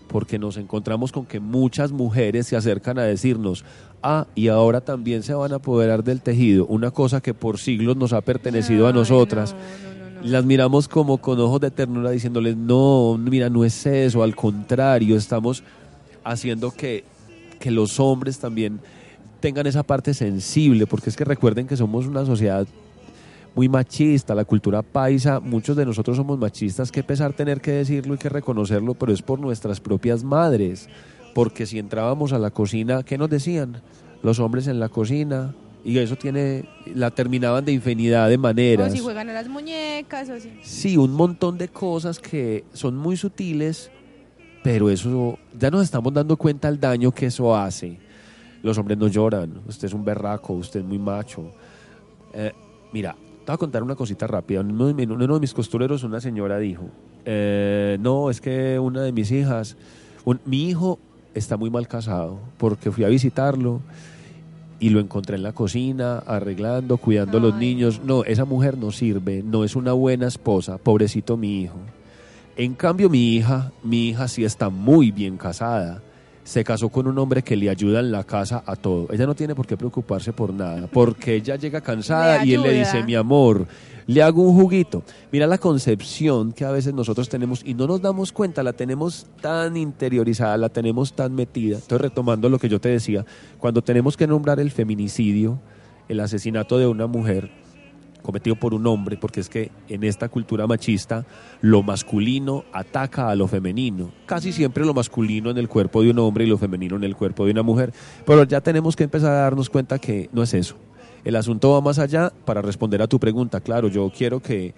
[0.08, 3.66] porque nos encontramos con que muchas mujeres se acercan a decirnos,
[4.02, 7.98] ah, y ahora también se van a apoderar del tejido, una cosa que por siglos
[7.98, 9.56] nos ha pertenecido a nosotras.
[10.24, 15.16] Las miramos como con ojos de ternura diciéndoles, no, mira, no es eso, al contrario,
[15.16, 15.64] estamos
[16.24, 17.04] haciendo que,
[17.60, 18.80] que los hombres también
[19.40, 22.66] tengan esa parte sensible, porque es que recuerden que somos una sociedad
[23.56, 28.16] muy machista, la cultura paisa, muchos de nosotros somos machistas, que pesar tener que decirlo
[28.16, 30.90] y que reconocerlo, pero es por nuestras propias madres,
[31.34, 33.82] porque si entrábamos a la cocina, ¿qué nos decían?
[34.22, 38.92] Los hombres en la cocina, y eso tiene, la terminaban de infinidad de maneras.
[38.92, 40.52] O si juegan a las muñecas, o si...
[40.62, 43.90] Sí, un montón de cosas que son muy sutiles,
[44.64, 48.00] pero eso ya nos estamos dando cuenta del daño que eso hace.
[48.64, 51.54] Los hombres no lloran, usted es un berraco, usted es muy macho.
[52.34, 52.52] Eh,
[52.92, 53.16] mira,
[53.46, 54.62] te voy a contar una cosita rápida.
[54.62, 56.84] Uno de, uno de mis costureros, una señora dijo,
[57.26, 59.78] eh, no, es que una de mis hijas,
[60.26, 61.00] un- mi hijo
[61.34, 63.82] está muy mal casado porque fui a visitarlo
[64.80, 68.02] y lo encontré en la cocina, arreglando, cuidando a los niños.
[68.04, 71.78] No, esa mujer no sirve, no es una buena esposa, pobrecito mi hijo.
[72.58, 76.02] En cambio, mi hija, mi hija sí está muy bien casada.
[76.46, 79.08] Se casó con un hombre que le ayuda en la casa a todo.
[79.12, 82.72] Ella no tiene por qué preocuparse por nada, porque ella llega cansada y él le
[82.72, 83.68] dice, mi amor,
[84.08, 85.04] le hago un juguito.
[85.32, 89.26] Mira la concepción que a veces nosotros tenemos y no nos damos cuenta, la tenemos
[89.42, 91.78] tan interiorizada, la tenemos tan metida.
[91.78, 93.26] Entonces, retomando lo que yo te decía,
[93.58, 95.60] cuando tenemos que nombrar el feminicidio,
[96.08, 97.65] el asesinato de una mujer
[98.26, 101.26] cometido por un hombre, porque es que en esta cultura machista
[101.62, 104.12] lo masculino ataca a lo femenino.
[104.26, 107.16] Casi siempre lo masculino en el cuerpo de un hombre y lo femenino en el
[107.16, 107.94] cuerpo de una mujer.
[108.26, 110.76] Pero ya tenemos que empezar a darnos cuenta que no es eso.
[111.24, 113.62] El asunto va más allá para responder a tu pregunta.
[113.62, 114.74] Claro, yo quiero que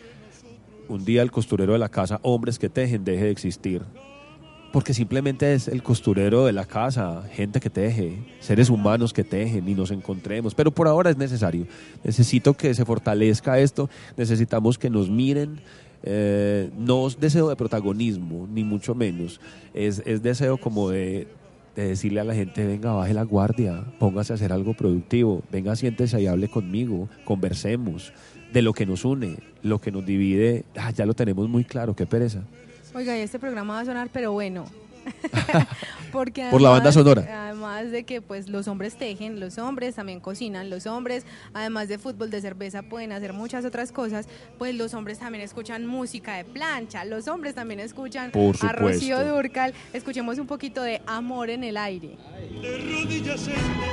[0.88, 3.82] un día el costurero de la casa, hombres que tejen, deje de existir.
[4.72, 9.68] Porque simplemente es el costurero de la casa, gente que teje, seres humanos que tejen
[9.68, 10.54] y nos encontremos.
[10.54, 11.66] Pero por ahora es necesario.
[12.04, 15.62] Necesito que se fortalezca esto, necesitamos que nos miren.
[16.04, 19.40] Eh, no es deseo de protagonismo, ni mucho menos.
[19.74, 21.28] Es, es deseo como de,
[21.78, 25.76] de decirle a la gente, venga, baje la guardia, póngase a hacer algo productivo, venga,
[25.76, 28.14] siéntese y hable conmigo, conversemos
[28.52, 31.96] de lo que nos une, lo que nos divide, ah, ya lo tenemos muy claro,
[31.96, 32.42] qué pereza.
[32.98, 34.66] Oiga, y este programa va a sonar, pero bueno.
[36.12, 37.46] Porque Por la banda sonora.
[37.46, 41.24] Además de que pues los hombres tejen, los hombres también cocinan, los hombres,
[41.54, 44.28] además de fútbol, de cerveza, pueden hacer muchas otras cosas,
[44.58, 49.24] pues los hombres también escuchan música de plancha, los hombres también escuchan Por a Rocío.
[49.24, 49.76] Durcal.
[49.94, 52.18] Escuchemos un poquito de Amor en el aire.
[52.64, 53.88] de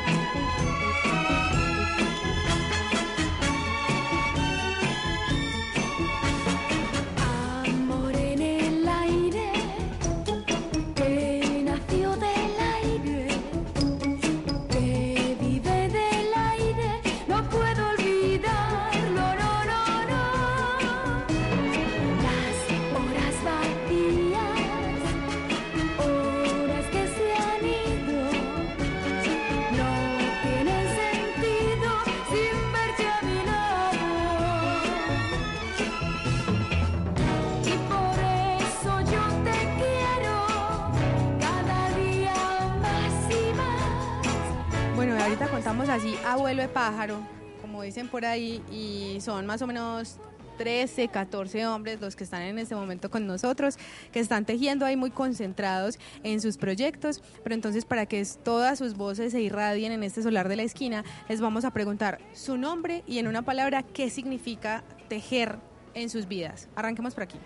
[45.95, 47.21] así, abuelo de pájaro,
[47.61, 50.19] como dicen por ahí, y son más o menos
[50.59, 53.79] 13, 14 hombres los que están en este momento con nosotros,
[54.11, 58.97] que están tejiendo ahí muy concentrados en sus proyectos, pero entonces para que todas sus
[58.97, 63.05] voces se irradien en este solar de la esquina, les vamos a preguntar su nombre
[63.07, 65.59] y en una palabra qué significa tejer
[65.95, 66.69] en sus vidas.
[66.75, 67.39] Arranquemos por aquí.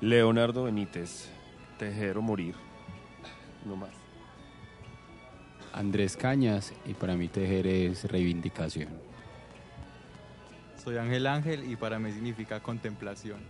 [0.00, 1.28] Leonardo Benítez,
[1.78, 2.56] tejer o morir.
[3.64, 3.99] No más.
[5.72, 8.88] Andrés Cañas y para mí tejer es reivindicación.
[10.82, 13.40] Soy Ángel Ángel y para mí significa contemplación.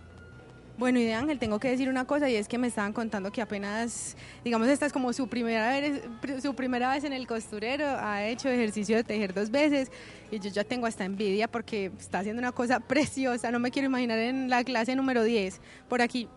[0.77, 3.31] Bueno, y de Ángel, tengo que decir una cosa y es que me estaban contando
[3.31, 6.01] que apenas, digamos, esta es como su primera vez,
[6.41, 9.91] su primera vez en el costurero, ha hecho ejercicio de tejer dos veces
[10.31, 13.87] y yo ya tengo hasta envidia porque está haciendo una cosa preciosa, no me quiero
[13.87, 16.27] imaginar en la clase número 10, por aquí.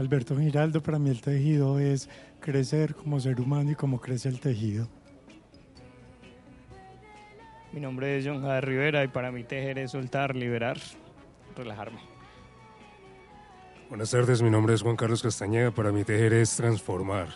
[0.00, 2.08] Alberto Giraldo, para mí el tejido es
[2.40, 4.88] crecer como ser humano y como crece el tejido.
[7.72, 10.78] Mi nombre es John Javier Rivera y para mí tejer es soltar, liberar,
[11.54, 12.00] relajarme.
[13.90, 15.70] Buenas tardes, mi nombre es Juan Carlos Castañeda.
[15.70, 17.28] Para mí tejer es transformar.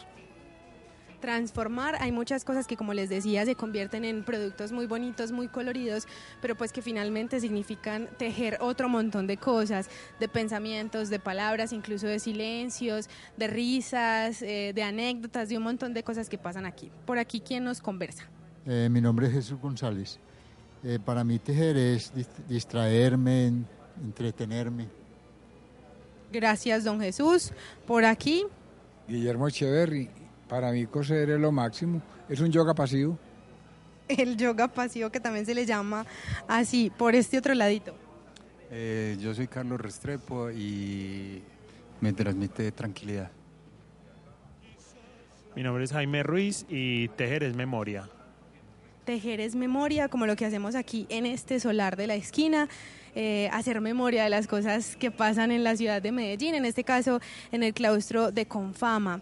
[1.28, 5.48] Transformar, hay muchas cosas que como les decía se convierten en productos muy bonitos, muy
[5.48, 6.06] coloridos,
[6.42, 9.88] pero pues que finalmente significan tejer otro montón de cosas,
[10.20, 13.08] de pensamientos, de palabras, incluso de silencios,
[13.38, 16.90] de risas, eh, de anécdotas, de un montón de cosas que pasan aquí.
[17.06, 18.24] Por aquí, ¿quién nos conversa?
[18.66, 20.18] Eh, mi nombre es Jesús González.
[20.82, 23.50] Eh, para mí tejer es dis- distraerme,
[24.04, 24.88] entretenerme.
[26.30, 27.50] Gracias, don Jesús.
[27.86, 28.44] Por aquí,
[29.08, 30.10] Guillermo Echeverry,
[30.54, 32.00] para mí coser es lo máximo.
[32.28, 33.18] Es un yoga pasivo.
[34.08, 36.06] el yoga pasivo que también se le llama
[36.46, 37.92] así, por este otro ladito.
[38.70, 41.42] Eh, yo soy Carlos Restrepo y
[42.00, 43.32] me transmite tranquilidad.
[45.56, 48.08] Mi nombre es Jaime Ruiz y tejer es memoria.
[49.04, 52.68] Tejer es memoria, como lo que hacemos aquí en este solar de la esquina.
[53.16, 56.82] eh, hacer memoria de las cosas que pasan en la ciudad de Medellín, en este
[56.82, 57.20] caso
[57.52, 59.20] en el claustro de Confama,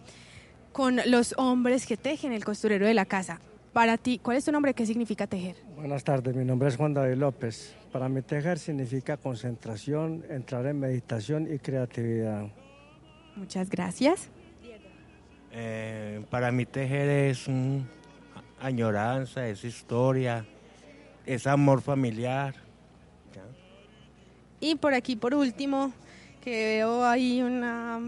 [0.72, 3.40] con los hombres que tejen el costurero de la casa.
[3.72, 4.74] Para ti, ¿cuál es tu nombre?
[4.74, 5.56] ¿Qué significa tejer?
[5.76, 7.74] Buenas tardes, mi nombre es Juan David López.
[7.90, 12.48] Para mí tejer significa concentración, entrar en meditación y creatividad.
[13.36, 14.28] Muchas gracias.
[15.52, 17.78] Eh, para mí tejer es mm,
[18.60, 20.46] añoranza, es historia,
[21.26, 22.54] es amor familiar.
[24.60, 25.92] Y por aquí, por último,
[26.42, 28.00] que veo ahí una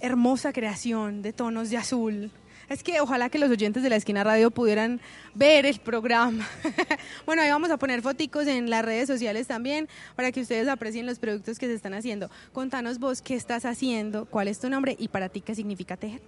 [0.00, 2.30] hermosa creación de tonos de azul.
[2.68, 5.00] Es que ojalá que los oyentes de la esquina radio pudieran
[5.34, 6.48] ver el programa.
[7.26, 11.06] bueno, ahí vamos a poner foticos en las redes sociales también para que ustedes aprecien
[11.06, 12.28] los productos que se están haciendo.
[12.52, 16.20] Contanos vos qué estás haciendo, cuál es tu nombre y para ti qué significa tejer.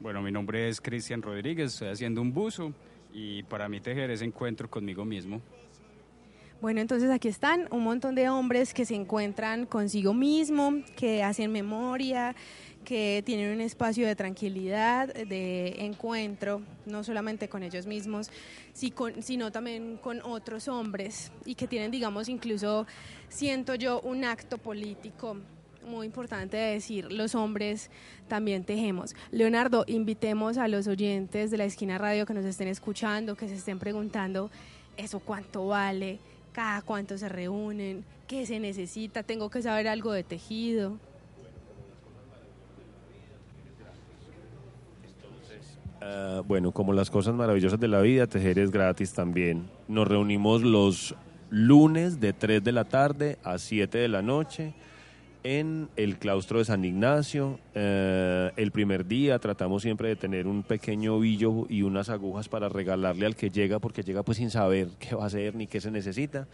[0.00, 2.74] Bueno, mi nombre es Cristian Rodríguez, estoy haciendo un buzo
[3.12, 5.40] y para mí tejer es encuentro conmigo mismo.
[6.60, 11.50] Bueno, entonces aquí están un montón de hombres que se encuentran consigo mismo, que hacen
[11.52, 12.36] memoria,
[12.84, 18.30] que tienen un espacio de tranquilidad, de encuentro, no solamente con ellos mismos,
[19.20, 22.86] sino también con otros hombres y que tienen, digamos, incluso,
[23.28, 25.36] siento yo, un acto político
[25.86, 27.90] muy importante de decir, los hombres
[28.28, 29.14] también tejemos.
[29.30, 33.54] Leonardo, invitemos a los oyentes de la esquina radio que nos estén escuchando, que se
[33.54, 34.50] estén preguntando,
[34.96, 36.18] ¿eso cuánto vale?
[36.52, 38.04] ¿Cada cuánto se reúnen?
[38.26, 39.22] ¿Qué se necesita?
[39.22, 40.98] ¿Tengo que saber algo de tejido?
[46.00, 49.68] Ah, bueno, como las cosas maravillosas de la vida, tejer es gratis también.
[49.88, 51.14] Nos reunimos los
[51.50, 54.72] lunes de 3 de la tarde a 7 de la noche
[55.42, 57.58] en el claustro de San Ignacio.
[57.74, 62.68] Eh, el primer día tratamos siempre de tener un pequeño ovillo y unas agujas para
[62.68, 65.80] regalarle al que llega, porque llega pues sin saber qué va a hacer ni qué
[65.80, 66.46] se necesita.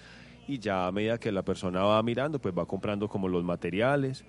[0.48, 4.24] Y ya a medida que la persona va mirando, pues va comprando como los materiales.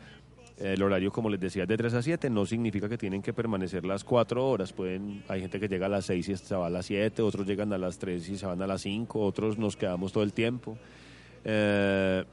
[0.60, 2.30] El horario, como les decía, es de 3 a 7.
[2.30, 4.74] No significa que tienen que permanecer las 4 horas.
[4.74, 7.45] Pueden, hay gente que llega a las 6 y se va a las 7, otros
[7.45, 10.34] llegan a las 3 y se van a las 5, otros nos quedamos todo el
[10.34, 10.78] tiempo.
[11.45, 12.24] Eh,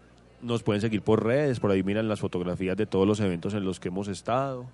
[0.41, 3.64] nos pueden seguir por redes, por ahí miran las fotografías de todos los eventos en
[3.64, 4.66] los que hemos estado.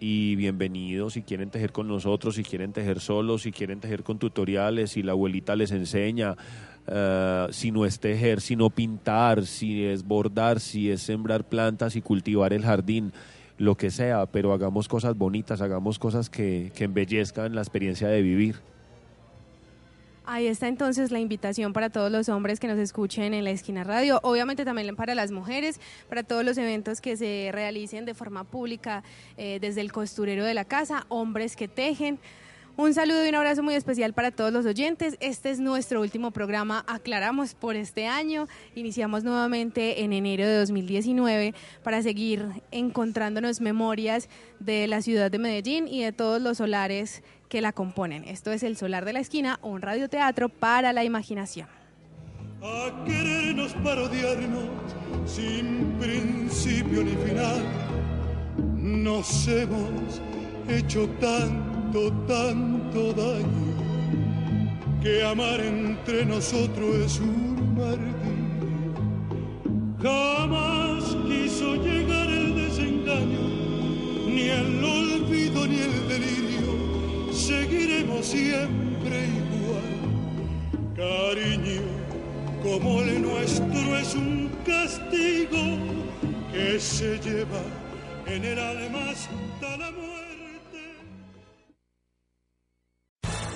[0.00, 4.18] Y bienvenidos si quieren tejer con nosotros, si quieren tejer solos, si quieren tejer con
[4.18, 6.36] tutoriales, si la abuelita les enseña,
[6.86, 12.02] eh, si no es tejer, sino pintar, si es bordar, si es sembrar plantas y
[12.02, 13.12] cultivar el jardín,
[13.58, 18.22] lo que sea, pero hagamos cosas bonitas, hagamos cosas que, que embellezcan la experiencia de
[18.22, 18.56] vivir.
[20.24, 23.82] Ahí está entonces la invitación para todos los hombres que nos escuchen en la esquina
[23.82, 28.44] radio, obviamente también para las mujeres, para todos los eventos que se realicen de forma
[28.44, 29.02] pública
[29.36, 32.20] eh, desde el costurero de la casa, hombres que tejen.
[32.74, 35.18] Un saludo y un abrazo muy especial para todos los oyentes.
[35.20, 38.48] Este es nuestro último programa, aclaramos, por este año.
[38.74, 45.86] Iniciamos nuevamente en enero de 2019 para seguir encontrándonos memorias de la ciudad de Medellín
[45.86, 48.24] y de todos los solares que la componen.
[48.24, 51.68] Esto es El Solar de la Esquina, un radioteatro para la imaginación.
[52.62, 54.70] a querernos para odiarnos
[55.26, 57.62] sin principio ni final.
[58.78, 60.22] Nos hemos
[60.68, 61.08] hecho
[61.92, 63.72] tanto, tanto daño
[65.02, 68.94] que amar entre nosotros es un martirio.
[70.00, 73.46] Jamás quiso llegar el desengaño,
[74.26, 77.32] ni el olvido ni el delirio.
[77.32, 79.28] Seguiremos siempre
[79.58, 79.90] igual,
[80.96, 81.82] cariño
[82.62, 85.76] como el nuestro es un castigo
[86.52, 87.62] que se lleva
[88.26, 90.01] en el alma hasta la muerte.